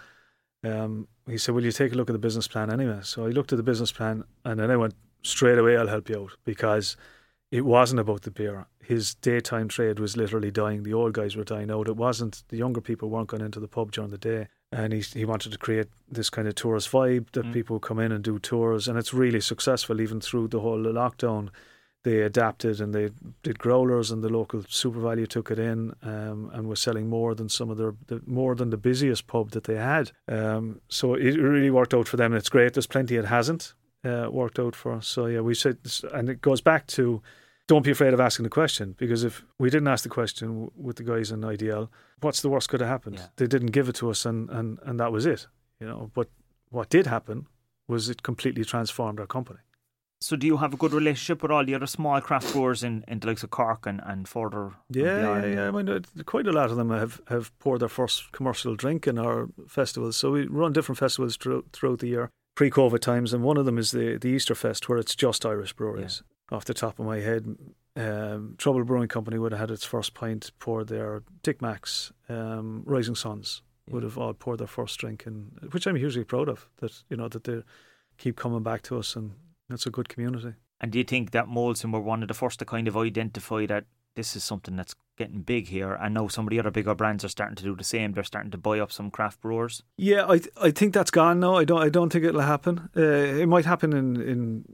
[0.63, 3.29] Um, he said, "Will you take a look at the business plan anyway?" So I
[3.29, 4.93] looked at the business plan, and then I went
[5.23, 5.77] straight away.
[5.77, 6.95] I'll help you out because
[7.51, 8.67] it wasn't about the beer.
[8.81, 10.83] His daytime trade was literally dying.
[10.83, 11.87] The old guys were dying out.
[11.87, 15.01] It wasn't the younger people weren't going into the pub during the day, and he
[15.19, 17.53] he wanted to create this kind of tourist vibe that Mm.
[17.53, 21.49] people come in and do tours, and it's really successful even through the whole lockdown.
[22.03, 23.11] They adapted and they
[23.43, 27.49] did growlers, and the local SuperValu took it in um, and was selling more than
[27.49, 30.11] some of their the, more than the busiest pub that they had.
[30.27, 32.33] Um, so it really worked out for them.
[32.33, 32.73] and It's great.
[32.73, 34.91] There's plenty it hasn't uh, worked out for.
[34.91, 35.07] Us.
[35.07, 35.77] So yeah, we said,
[36.13, 37.21] and it goes back to
[37.67, 40.71] don't be afraid of asking the question because if we didn't ask the question w-
[40.75, 41.89] with the guys in IDL,
[42.21, 43.17] what's the worst could have happened?
[43.17, 43.27] Yeah.
[43.37, 45.47] They didn't give it to us, and, and and that was it.
[45.79, 46.29] You know, but
[46.69, 47.47] what did happen
[47.87, 49.59] was it completely transformed our company.
[50.21, 53.03] So do you have a good relationship with all the other small craft brewers in,
[53.09, 54.71] in the likes of Cork and, and further?
[54.89, 55.67] Yeah, yeah, yeah.
[55.67, 59.19] I mean, quite a lot of them have, have poured their first commercial drink in
[59.19, 60.15] our festivals.
[60.15, 63.77] So we run different festivals throughout, throughout the year, pre-COVID times, and one of them
[63.77, 66.23] is the the Easter Fest, where it's just Irish breweries.
[66.53, 67.57] Off the top of my head,
[67.95, 71.23] um, Trouble Brewing Company would have had its first pint poured there.
[71.41, 75.95] Dick Mack's, um, Rising Sons would have all poured their first drink, and which I'm
[75.95, 76.69] hugely proud of.
[76.77, 77.63] That you know that they
[78.17, 79.31] keep coming back to us, and
[79.69, 80.53] it's a good community.
[80.79, 83.65] And do you think that Molson were one of the first to kind of identify
[83.67, 83.85] that
[84.15, 85.97] this is something that's getting big here?
[85.99, 88.13] I know some of the other bigger brands are starting to do the same.
[88.13, 89.83] They're starting to buy up some craft brewers.
[89.97, 91.55] Yeah, I I think that's gone now.
[91.55, 92.89] I don't I don't think it'll happen.
[92.95, 94.65] Uh, it might happen in, in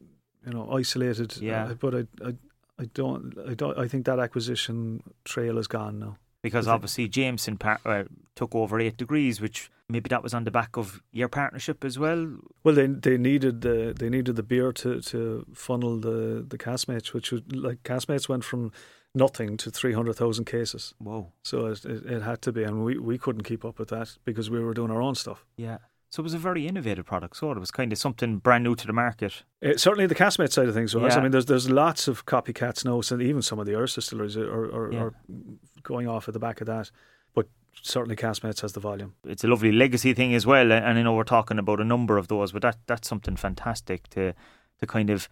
[0.45, 1.37] you know isolated.
[1.37, 1.65] Yeah.
[1.65, 2.33] uh, but I, I
[2.79, 6.17] I don't I don't I think that acquisition trail is gone now.
[6.41, 8.03] Because I think- obviously Jameson par- uh,
[8.35, 11.99] took over Eight Degrees, which maybe that was on the back of your partnership as
[11.99, 12.37] well.
[12.63, 17.13] Well, they they needed the they needed the beer to, to funnel the the Caskmates,
[17.13, 18.71] which was like Caskmates went from
[19.13, 20.93] nothing to three hundred thousand cases.
[20.99, 21.33] Whoa.
[21.43, 24.17] So it, it it had to be, and we we couldn't keep up with that
[24.23, 25.45] because we were doing our own stuff.
[25.57, 25.79] Yeah.
[26.11, 27.37] So it was a very innovative product.
[27.37, 29.43] So it was kind of something brand new to the market.
[29.63, 31.13] Uh, certainly, the Caskmate side of things was.
[31.13, 31.19] Yeah.
[31.19, 34.35] I mean, there's there's lots of copycats now, so even some of the Irish distilleries
[34.35, 34.99] are, are, Yeah.
[35.03, 35.13] are
[35.83, 36.89] going off at the back of that.
[37.35, 37.47] But
[37.81, 39.13] certainly, Caskmates has the volume.
[39.23, 40.71] It's a lovely legacy thing as well.
[40.71, 44.07] And I know we're talking about a number of those, but that that's something fantastic
[44.09, 44.33] to
[44.79, 45.29] to kind of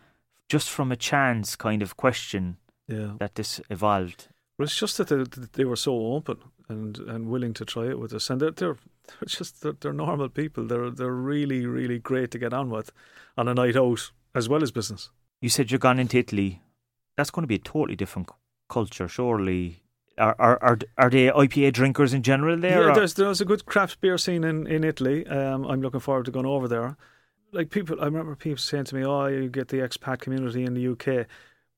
[0.48, 2.58] just from a chance kind of question
[2.88, 4.28] Yeah, that this evolved.
[4.58, 6.38] But it's just that they, they were so open
[6.70, 8.78] and, and willing to try it with us, and they're they're,
[9.08, 10.66] they're just they're, they're normal people.
[10.66, 12.92] They're they're really really great to get on with
[13.38, 15.10] on a night out as well as business.
[15.42, 16.62] You said you're gone into Italy.
[17.16, 18.30] That's going to be a totally different
[18.70, 19.84] culture, surely.
[20.18, 22.82] Are are are, are they IPA drinkers in general there?
[22.82, 25.28] Yeah, or- there's there's a good craft beer scene in, in Italy.
[25.28, 26.98] Um, I'm looking forward to going over there.
[27.54, 30.74] Like people, I remember people saying to me, "Oh, you get the expat community in
[30.74, 31.28] the UK."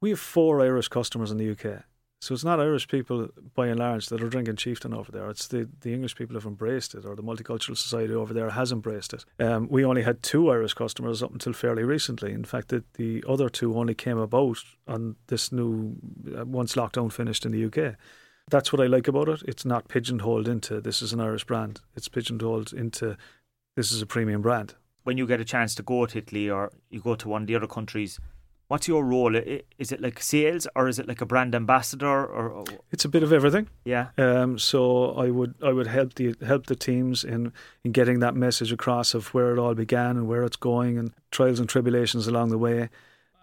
[0.01, 1.83] We have four Irish customers in the UK,
[2.19, 5.29] so it's not Irish people by and large that are drinking Chieftain over there.
[5.29, 8.71] It's the the English people have embraced it, or the multicultural society over there has
[8.71, 9.25] embraced it.
[9.39, 12.33] Um, we only had two Irish customers up until fairly recently.
[12.33, 15.95] In fact, the, the other two only came about on this new
[16.37, 17.95] uh, once lockdown finished in the UK
[18.51, 19.43] that's what I like about it.
[19.47, 21.81] It's not pigeonholed into this is an Irish brand.
[21.95, 23.15] It's pigeonholed into
[23.75, 24.73] this is a premium brand.
[25.03, 27.47] when you get a chance to go to Italy or you go to one of
[27.47, 28.19] the other countries,
[28.69, 29.35] what's your role?
[29.77, 33.23] Is it like sales or is it like a brand ambassador or, It's a bit
[33.23, 33.67] of everything.
[33.83, 34.09] yeah?
[34.17, 37.51] Um, so I would I would help the help the teams in
[37.83, 41.11] in getting that message across of where it all began and where it's going and
[41.31, 42.89] trials and tribulations along the way.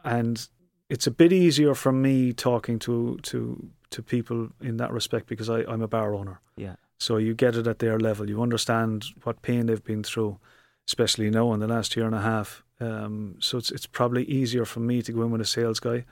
[0.04, 0.48] And
[0.88, 5.50] it's a bit easier for me talking to to to people in that respect because
[5.50, 6.40] I, I'm a bar owner.
[6.56, 6.76] Yeah.
[6.98, 8.28] So you get it at their level.
[8.28, 10.38] You understand what pain they've been through,
[10.88, 12.62] especially now in the last year and a half.
[12.80, 16.04] Um, so it's it's probably easier for me to go in with a sales guy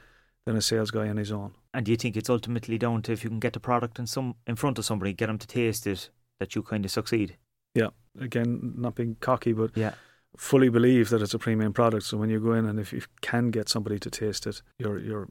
[0.47, 1.53] than a sales guy on his own.
[1.73, 4.07] And do you think it's ultimately down to if you can get the product in
[4.07, 6.11] some in front of somebody, get them to taste it,
[6.41, 7.37] that you kind of succeed?
[7.75, 7.89] Yeah.
[8.21, 9.95] Again, not being cocky, but Yeah.
[10.37, 12.05] fully believe that it's a premium product.
[12.05, 14.99] So when you go in and if you can get somebody to taste it, you're
[14.99, 15.29] you're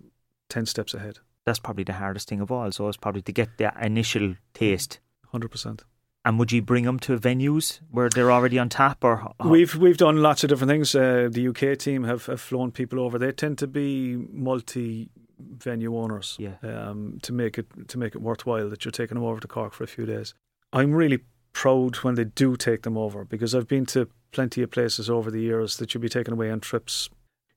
[0.49, 1.19] ten steps ahead.
[1.45, 2.71] That's probably the hardest thing of all.
[2.71, 4.99] So it's probably to get that initial taste.
[5.31, 5.83] Hundred percent.
[6.25, 9.75] And would you bring them to venues where they're already on tap, or how- We've
[9.75, 10.95] we've done lots of different things.
[10.95, 13.19] Uh, the UK team have, have flown people over.
[13.19, 15.09] They tend to be multi
[15.39, 16.37] venue owners.
[16.39, 16.55] Yeah.
[16.63, 19.73] Um, to make it to make it worthwhile that you're taking them over to Cork
[19.73, 20.33] for a few days.
[20.71, 21.19] I'm really
[21.51, 25.29] proud when they do take them over because I've been to plenty of places over
[25.29, 27.09] the years that you'll be taken away on trips.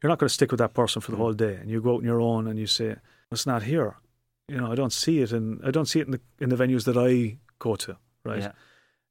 [0.02, 1.20] You're not going to stick with that person for the Mm.
[1.20, 2.96] whole day, and you go out on your own and you say,
[3.30, 3.94] "It's not here."
[4.48, 6.56] You know, I don't see it in I don't see it in the in the
[6.56, 7.96] venues that I go to.
[8.26, 8.52] Right.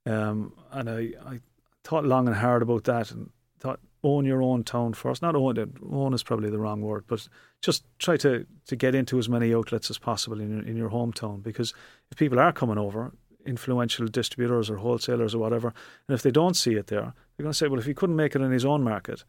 [0.06, 0.30] Yeah.
[0.30, 1.40] Um, and I, I
[1.84, 5.22] thought long and hard about that and thought, own your own town first.
[5.22, 5.70] Not own it.
[5.92, 7.28] Own is probably the wrong word, but
[7.62, 10.90] just try to, to get into as many outlets as possible in your, in your
[10.90, 11.42] hometown.
[11.42, 11.74] Because
[12.12, 13.14] if people are coming over,
[13.46, 15.74] influential distributors or wholesalers or whatever,
[16.08, 18.16] and if they don't see it there, they're going to say, well, if he couldn't
[18.16, 19.24] make it in his own market,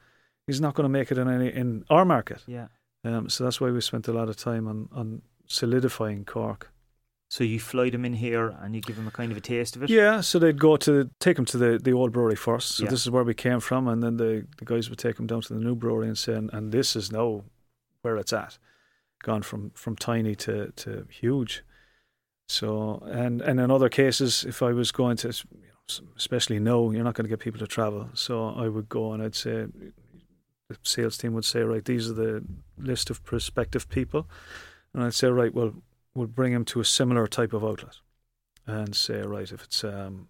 [0.47, 2.43] he's not going to make it in any in our market.
[2.47, 2.69] Yeah.
[3.05, 6.71] Um, so that's why we spent a lot of time on on solidifying Cork.
[7.37, 9.77] So you fly them in here and you give them a kind of a taste
[9.77, 9.91] of it.
[9.91, 12.77] Yeah, so they'd go to take them to the, the old brewery first.
[12.77, 12.89] So Yeah.
[12.91, 15.43] this is where we came from, and then the, the guys would take them down
[15.43, 17.45] to the new brewery and say, and, this is now
[18.01, 18.57] where it's at,
[19.23, 21.63] gone from, from tiny to, to huge.
[22.49, 26.91] So and and in other cases, if I was going to, you know, especially no,
[26.91, 28.09] you're not going to get people to travel.
[28.15, 29.67] So I would go and I'd say,
[30.71, 32.45] the sales team would say, right, these are the
[32.79, 34.27] list of prospective people,
[34.95, 35.75] and I'd say, right, well,
[36.17, 37.97] we'll bring him to a similar type of outlet
[38.67, 40.29] and say, right, if it's um,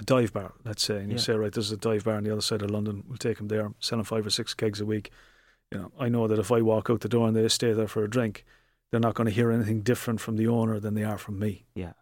[0.00, 1.22] a dive bar, let's say, and you Yeah.
[1.22, 3.48] say, right, there's a dive bar on the other side of London, we'll take him
[3.48, 5.10] there, selling five or six kegs a week.
[5.72, 7.88] You know, I know that if I walk out the door and they stay there
[7.88, 8.44] for a drink,
[8.90, 11.66] they're not going to hear anything different from the owner than they are from me.
[11.74, 11.92] Yeah.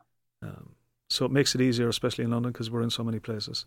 [0.43, 0.77] Um,
[1.11, 3.67] so it makes it easier, especially in London, because we're in so many places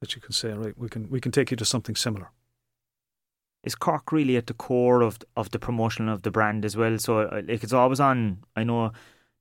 [0.00, 2.30] that you can say, right, we can we can take you to something similar.
[3.64, 6.98] Is Cork really at the core of of the promotion of the brand as well?
[6.98, 8.38] So uh, like it's always on.
[8.56, 8.92] I know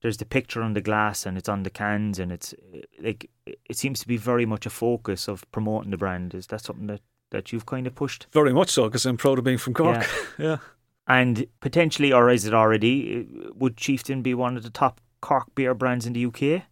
[0.02, 3.30] there's the picture on the glass and it's on the cans and it's uh, like
[3.46, 6.34] it seems to be very much a focus of promoting the brand.
[6.34, 7.02] Is that something that
[7.32, 8.26] that you've kind of pushed?
[8.32, 10.06] Very much so, because I'm proud of being from Cork.
[10.40, 10.58] yeah.
[11.08, 13.28] And potentially, or is it already?
[13.46, 16.64] uh, Would Chieftain be one of the top Cork beer brands in the UK?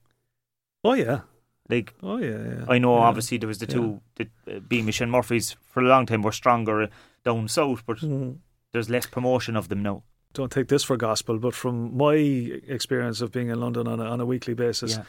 [0.84, 1.22] Oh yeah.
[1.70, 2.38] Like Oh yeah.
[2.38, 2.66] yeah.
[2.68, 3.04] I know, Yeah.
[3.06, 6.32] obviously there was the two, the uh, Beamish and Murphy's for a long time were
[6.32, 6.90] stronger
[7.26, 8.38] down south, but Mhm.
[8.72, 10.04] there's less promotion of them now.
[10.34, 14.04] don't take this for gospel, but from my experience of being in London on a,
[14.04, 15.06] on a weekly basis, Yeah,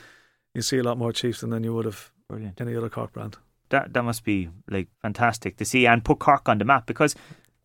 [0.54, 2.60] you see a lot more Chieftain than you would have brilliant.
[2.60, 3.36] any other Cork brand.
[3.70, 7.16] That that must be like fantastic to see and put Cork on the map because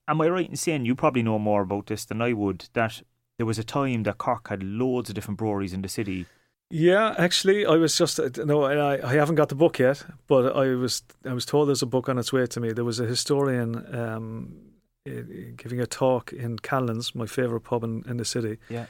[0.08, 3.04] am I right in saying you probably know more about this than I would that
[3.38, 6.26] there was a time that Cork had loads of different breweries in the city.
[6.72, 10.56] Yeah, actually, I was just uh, no, I, I haven't got the book yet, but
[10.56, 12.72] I was I was told there's a book on its way to me.
[12.72, 14.56] There was a historian um,
[15.58, 18.58] giving a talk in Callans, my favourite pub in, in the city.
[18.70, 18.86] Yeah.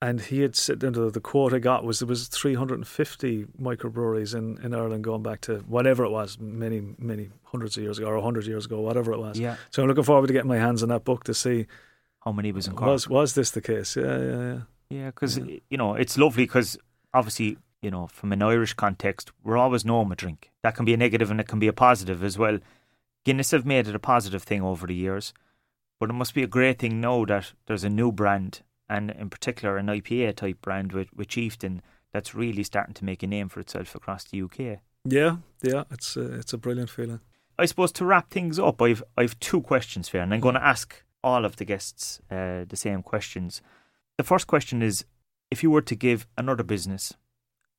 [0.00, 4.58] And he had said the, the quote I got was there was 350 microbreweries in,
[4.64, 8.16] in Ireland going back to whatever it was, many, many hundreds of years ago or
[8.16, 9.38] 100 years ago, whatever it was.
[9.38, 9.54] Yeah.
[9.70, 11.66] So I'm looking forward to getting my hands on that book to see
[12.24, 12.88] How many was in Cork?
[12.90, 13.94] was was this the case?
[13.96, 14.58] Yeah, yeah, yeah.
[14.90, 15.58] Yeah, because Yeah.
[15.70, 16.76] you know it's lovely because
[17.14, 20.94] obviously you know from an Irish context we're always known a drink that can be
[20.94, 22.58] a negative and it can be a positive as well.
[23.24, 25.32] Guinness have made it a positive thing over the years,
[26.00, 29.30] but it must be a great thing now that there's a new brand and in
[29.30, 31.82] particular an IPA type brand with, with Chieftain
[32.12, 34.80] that's really starting to make a name for itself across the UK.
[35.04, 37.20] Yeah, yeah, it's a, it's a brilliant feeling.
[37.58, 40.54] I suppose to wrap things up, I've I've two questions for you, and I'm going
[40.54, 43.62] to ask all of the guests uh, the same questions.
[44.18, 45.04] The first question is:
[45.52, 47.12] if you were to give another business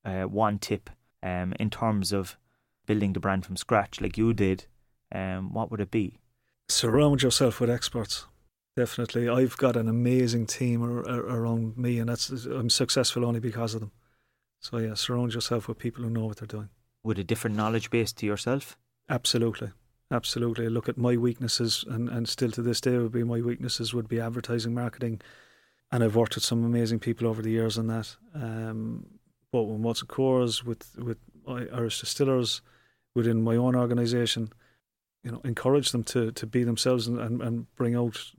[0.06, 0.92] uh, one tip
[1.24, 2.38] um, in terms of
[2.86, 4.68] building the brand from scratch, like you did,
[5.12, 6.20] um, what would it be?
[6.70, 8.28] Surround yourself with experts.
[8.78, 13.40] Definitely, I've got an amazing team ar- ar- around me, and that's I'm successful only
[13.40, 13.92] because of them.
[14.60, 16.70] So yeah, surround yourself with people who know what they're doing.
[17.04, 18.78] With a different knowledge base to yourself?
[19.10, 19.72] Absolutely,
[20.12, 20.70] absolutely.
[20.70, 24.08] Look at my weaknesses, and, and still to this day would be my weaknesses would
[24.08, 25.22] be advertising, marketing,
[25.94, 28.16] and I've worked with some amazing people over the years on that.
[28.34, 29.06] Um,
[29.52, 32.62] but with Molson Coors, with with Irish distillers,
[33.14, 34.52] within my own organisation,
[35.24, 38.32] you know, encourage them to to be themselves and, and, and bring out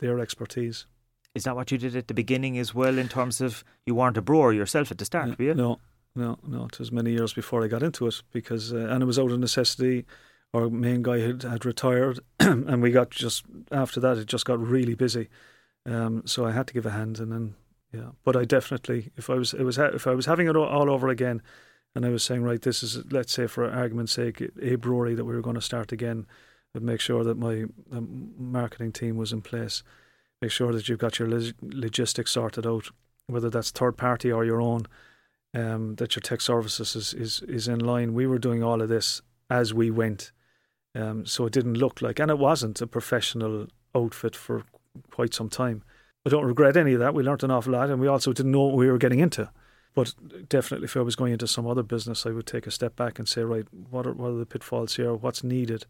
[0.00, 0.86] their expertise.
[1.34, 2.98] Is that what you did at the beginning as well?
[2.98, 5.54] In terms of you weren't a brewer yourself at the start, were you?
[5.54, 5.80] No,
[6.14, 6.66] no, no.
[6.66, 9.30] It was many years before I got into it because, uh, and it was out
[9.30, 10.04] of necessity.
[10.52, 14.18] Our main guy had, had retired, and we got just after that.
[14.18, 15.30] It just got really busy,
[15.86, 17.18] um, so I had to give a hand.
[17.18, 17.54] And then,
[17.92, 18.10] yeah.
[18.24, 21.08] But I definitely, if I was, it was, if I was having it all, over
[21.08, 21.42] again,
[21.94, 25.24] and I was saying, right, this is, let's say, for argument's sake, a brewery that
[25.24, 26.26] we were going to start again.
[26.74, 29.82] I'd make sure that my um, marketing team was in place.
[30.40, 32.90] Make sure that you've got your log- logistics sorted out,
[33.26, 34.86] whether that's third party or your own
[35.54, 38.14] um, that your tech services is, is is in line.
[38.14, 40.32] We were doing all of this as we went,
[40.94, 44.64] um, so it didn't look like, and it wasn't a professional outfit for
[45.10, 45.82] quite some time.
[46.24, 47.14] I don't regret any of that.
[47.14, 49.50] We learnt an awful lot, and we also didn't know what we were getting into.
[49.94, 50.14] But
[50.48, 53.18] definitely, if I was going into some other business, I would take a step back
[53.18, 55.14] and say, right, what are what are the pitfalls here?
[55.14, 55.86] What's needed?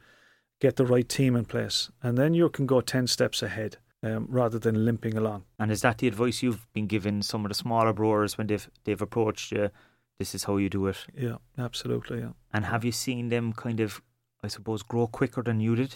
[0.61, 4.27] Get the right team in place, and then you can go ten steps ahead um,
[4.29, 5.45] rather than limping along.
[5.59, 8.69] And is that the advice you've been giving some of the smaller brewers when they've
[8.85, 9.71] they've approached you?
[10.19, 10.97] This is how you do it.
[11.17, 12.21] Yeah, absolutely.
[12.21, 12.33] Yeah.
[12.53, 14.03] And have you seen them kind of?
[14.45, 15.93] I suppose, grow quicker than you did?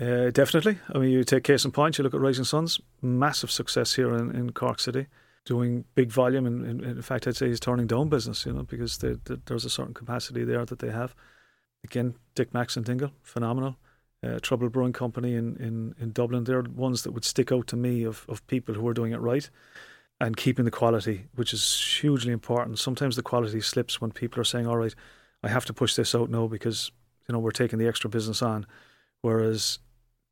[0.00, 0.78] Uh, definitely.
[0.94, 4.14] I mean, you take case in point, you look at Rising Sons, massive success here
[4.14, 5.06] in, in Cork City,
[5.44, 6.46] doing big volume.
[6.46, 9.36] And, and in fact, I'd say he's turning down business, you know, because they, they,
[9.46, 11.16] there's a certain capacity there that they have.
[11.84, 13.76] Again, Dick Mack's and Dingle, phenomenal.
[14.22, 17.76] Uh, Trouble Brewing Company in, in, in Dublin, they're ones that would stick out to
[17.76, 19.48] me of, of people who are doing it right
[20.20, 22.78] and keeping the quality, which is hugely important.
[22.78, 24.94] Sometimes the quality slips when people are saying, all right,
[25.42, 26.90] I have to push this out now because,
[27.28, 28.66] you know, we're taking the extra business on.
[29.22, 29.78] Whereas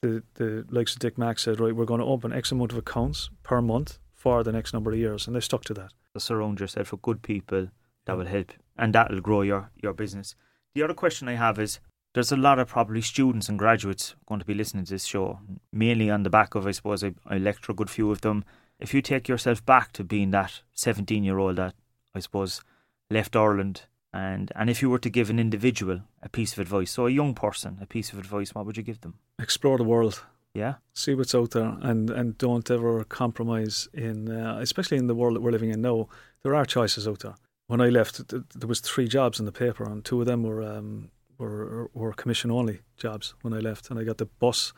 [0.06, 2.78] the, the likes of Dick Mack said, right, we're going to open X amount of
[2.78, 5.26] accounts per month for the next number of years.
[5.26, 5.92] And they stuck to that.
[6.18, 7.68] Surround yourself with good people
[8.06, 10.34] that will help and that will grow your, your business.
[10.74, 11.78] The other question I have is
[12.14, 15.40] there's a lot of probably students and graduates going to be listening to this show,
[15.72, 18.44] mainly on the back of, I suppose, I, I lecture a good few of them.
[18.80, 21.74] If you take yourself back to being that 17 year old that,
[22.14, 22.62] I suppose,
[23.10, 23.82] left Ireland,
[24.16, 27.10] and, and if you were to give an individual a piece of advice, so a
[27.10, 29.14] young person a piece of advice, what would you give them?
[29.38, 30.22] Explore the world.
[30.54, 30.74] Yeah.
[30.94, 35.34] See what's out there and, and don't ever compromise in, uh, especially in the world
[35.36, 36.08] that we're living in now.
[36.42, 37.34] There are choices out there.
[37.66, 40.62] When I left, there was three jobs in the paper, and two of them were
[40.62, 44.72] um, were were commission only jobs when I left, and I got the bus,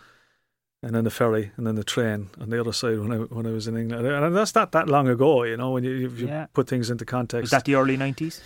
[0.82, 3.46] and then the ferry, and then the train on the other side when I when
[3.46, 6.26] I was in England, and that's not that long ago, you know, when you, you
[6.28, 6.46] Yeah.
[6.54, 7.42] put things into context.
[7.42, 8.40] Was that the early 90s?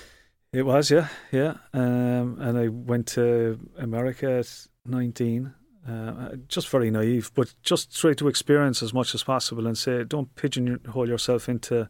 [0.53, 1.55] It was, yeah, yeah.
[1.73, 5.55] Um, and I went to America at 19,
[5.89, 10.05] uh, just very naive, but just try to experience as much as possible and say,
[10.05, 11.89] don't pigeonhole yourself into,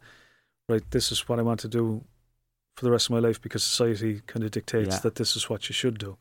[0.69, 2.05] right, this is what I want to do
[2.77, 5.01] for the rest of my life because society kind of dictates Yeah.
[5.01, 6.17] that this is what you should do.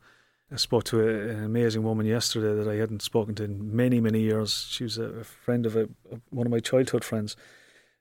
[0.50, 4.00] I spoke to a, an amazing woman yesterday that I hadn't spoken to in many,
[4.00, 4.66] many years.
[4.68, 5.88] She was a, friend of a,
[6.30, 7.36] one of my childhood friends,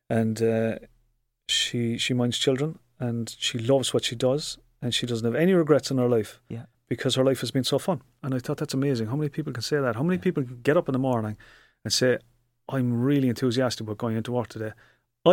[0.09, 0.79] and uh,
[1.47, 4.43] she she minds children and she loves what she does
[4.81, 6.65] and she doesn't have any regrets in her life Yeah.
[6.87, 7.99] because her life has been so fun.
[8.23, 9.07] And I thought that's amazing.
[9.07, 9.95] How many people can say that?
[9.95, 10.23] How many Yeah.
[10.27, 11.35] people can get up in the morning
[11.83, 12.11] and say,
[12.75, 14.71] "I'm really enthusiastic about going into work today."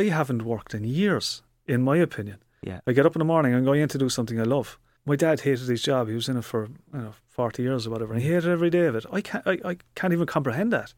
[0.01, 2.39] I haven't worked in years, in my opinion.
[2.63, 2.81] Yeah.
[2.89, 4.79] I get up in the morning and going in to do something I love.
[5.07, 6.09] My dad hated his job.
[6.09, 6.61] He was in it for
[6.95, 9.07] you know forty years or whatever, and he hated every day of it.
[9.19, 9.47] I can't.
[9.47, 10.93] I, I can't even comprehend that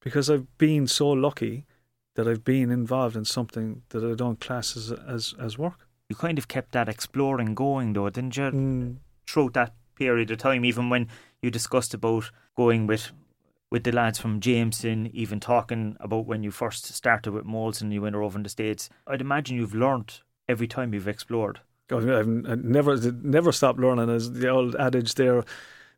[0.00, 1.66] because I've been so lucky
[2.14, 5.85] that I've been involved in something that I don't class as as, as work.
[6.08, 8.44] You kind of kept that exploring going, though, didn't you?
[8.44, 8.96] Mm.
[9.26, 11.08] throughout that period of time, even when
[11.42, 13.12] you discussed about going with
[13.68, 17.92] with the lads from Jameson, even talking about when you first started with Molson and
[17.92, 21.58] you went over in the States, I'd imagine you've learnt every time you've explored.
[21.90, 24.08] I've, I've never never stopped learning.
[24.10, 25.44] As the old adage there,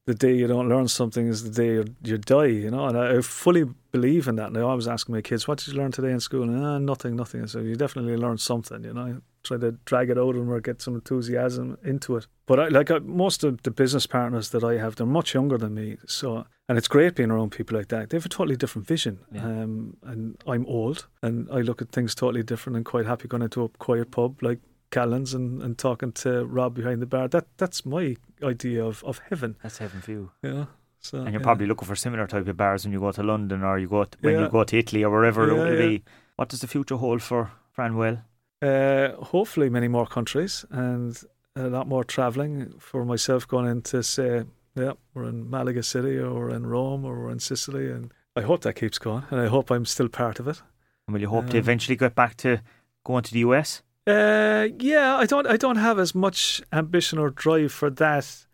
[0.07, 2.47] the day you don't learn something is the day you, you die.
[2.47, 4.49] You know, and I, I fully believe in that.
[4.49, 6.79] And I was asking my kids, "What did you learn today in school?" And ah,
[6.79, 7.47] nothing, nothing.
[7.47, 8.85] So you definitely learned something.
[8.85, 12.27] You know, try to drag it out and get some enthusiasm into it.
[12.47, 15.59] But I, like I, most of the business partners that I have, they're much younger
[15.59, 15.97] than me.
[16.07, 18.11] So and it's great being around people like that.
[18.11, 19.21] They have a totally different vision.
[19.33, 19.45] Yeah.
[19.45, 22.77] Um, and I'm old, and I look at things totally different.
[22.77, 24.61] and quite happy going into a quiet pub like
[24.91, 27.29] Callan's and, and talking to Rob behind the bar.
[27.29, 29.57] That that's my idea of, of heaven.
[29.63, 30.31] That's heaven for you.
[30.43, 30.67] Yeah.
[31.01, 31.45] So And you're yeah.
[31.45, 34.05] probably looking for similar type of bars when you go to London or you go
[34.05, 34.43] to, when Yeah.
[34.45, 36.03] you go to Italy or wherever it will be.
[36.37, 38.23] What does the future hold for Franwell?
[38.63, 41.21] Uh, hopefully many more countries and
[41.57, 44.45] a lot more travelling for myself going in to say,
[44.75, 48.43] yeah, we're in Malaga City or we're in Rome or we're in Sicily and I
[48.43, 50.63] hope that keeps going and I hope I'm still part of it.
[51.07, 52.61] And will you hope to Um, eventually get back to
[53.05, 53.83] going to the US?
[54.07, 55.47] Uh, yeah, I don't.
[55.47, 58.47] I don't have as much ambition or drive for that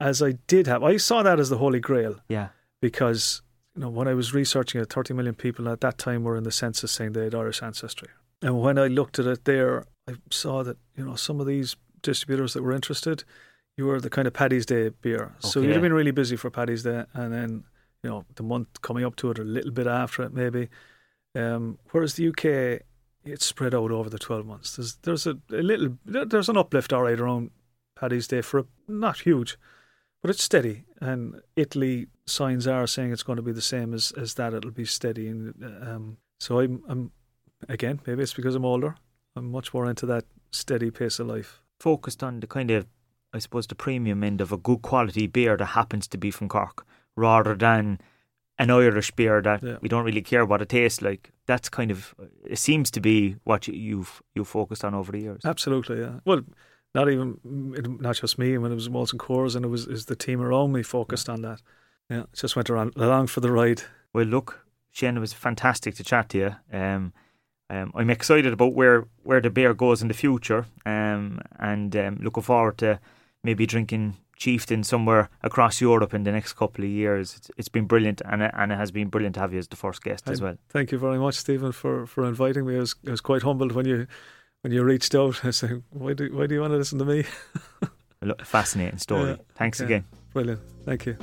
[0.00, 0.82] as I did have.
[0.82, 2.48] I saw that as the holy grail Yeah.
[2.80, 3.42] because
[3.74, 6.44] you know when I was researching it, 30 million people at that time were in
[6.44, 8.08] the census saying they had Irish ancestry,
[8.42, 11.76] and when I looked at it there, I saw that you know some of these
[12.02, 13.24] distributors that were interested,
[13.76, 16.50] you were the kind of Paddy's Day beer, so you'd have been really busy for
[16.50, 17.64] Paddy's Day, and then
[18.02, 20.68] you know the month coming up to it, or a little bit after it, maybe.
[21.34, 22.82] Um, whereas the UK,
[23.24, 24.76] it's spread out over the 12 months.
[24.76, 27.50] There's there's a, a little there's an uplift all right around
[27.96, 29.56] Paddy's Day for a, not huge,
[30.20, 30.84] but it's steady.
[31.00, 34.54] And Italy signs are saying it's going to be the same as, as that.
[34.54, 35.28] It'll be steady.
[35.28, 37.12] And um, so I'm I'm
[37.68, 38.96] again maybe it's because I'm older.
[39.36, 41.60] I'm much more into that steady pace of life.
[41.80, 42.86] focused on the kind of,
[43.32, 46.48] I suppose, the premium end of a good quality beer that happens to be from
[46.48, 46.86] Cork,
[47.16, 47.98] rather than
[48.58, 49.78] an Irish beer that Yeah.
[49.80, 51.32] we don't really care what it tastes like.
[51.46, 55.18] That's kind of, it seems to be what you, you've you focused on over the
[55.20, 55.40] years.
[55.44, 56.20] Absolutely, yeah.
[56.24, 56.42] Well,
[56.94, 57.38] not even
[58.00, 58.58] not just me.
[58.58, 61.42] When it was Molson Coors and it was is the team around me focused on
[61.42, 61.62] that.
[62.10, 63.82] Yeah, just went around along for the ride.
[64.12, 66.78] Well, look, Shane, it was fantastic to chat to you.
[66.78, 67.12] Um,
[67.72, 72.18] um, I'm excited about where, where the beer goes in the future, um, and um,
[72.20, 73.00] looking forward to
[73.42, 77.34] maybe drinking chieftain somewhere across Europe in the next couple of years.
[77.36, 79.68] It's, it's been brilliant, and it, and it has been brilliant to have you as
[79.68, 80.56] the first guest as well.
[80.68, 82.76] Thank you very much, Stephen, for, for inviting me.
[82.76, 84.06] I was, I was quite humbled when you
[84.60, 85.42] when you reached out.
[85.44, 87.24] I said, "Why do why do you want to listen to me?"
[88.44, 89.30] Fascinating story.
[89.30, 89.94] Yeah, Thanks okay.
[89.94, 90.04] again.
[90.34, 90.60] Brilliant.
[90.84, 91.16] Thank you.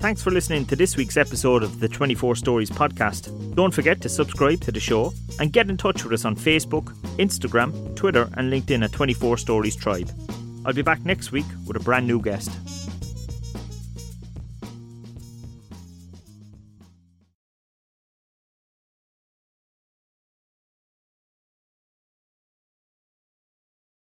[0.00, 3.54] Thanks for listening to this week's episode of the 24 Stories podcast.
[3.54, 6.84] Don't forget to subscribe to the show and get in touch with us on Facebook,
[7.18, 10.10] Instagram, Twitter, and LinkedIn at 24 Stories Tribe.
[10.64, 12.50] I'll be back next week with a brand new guest.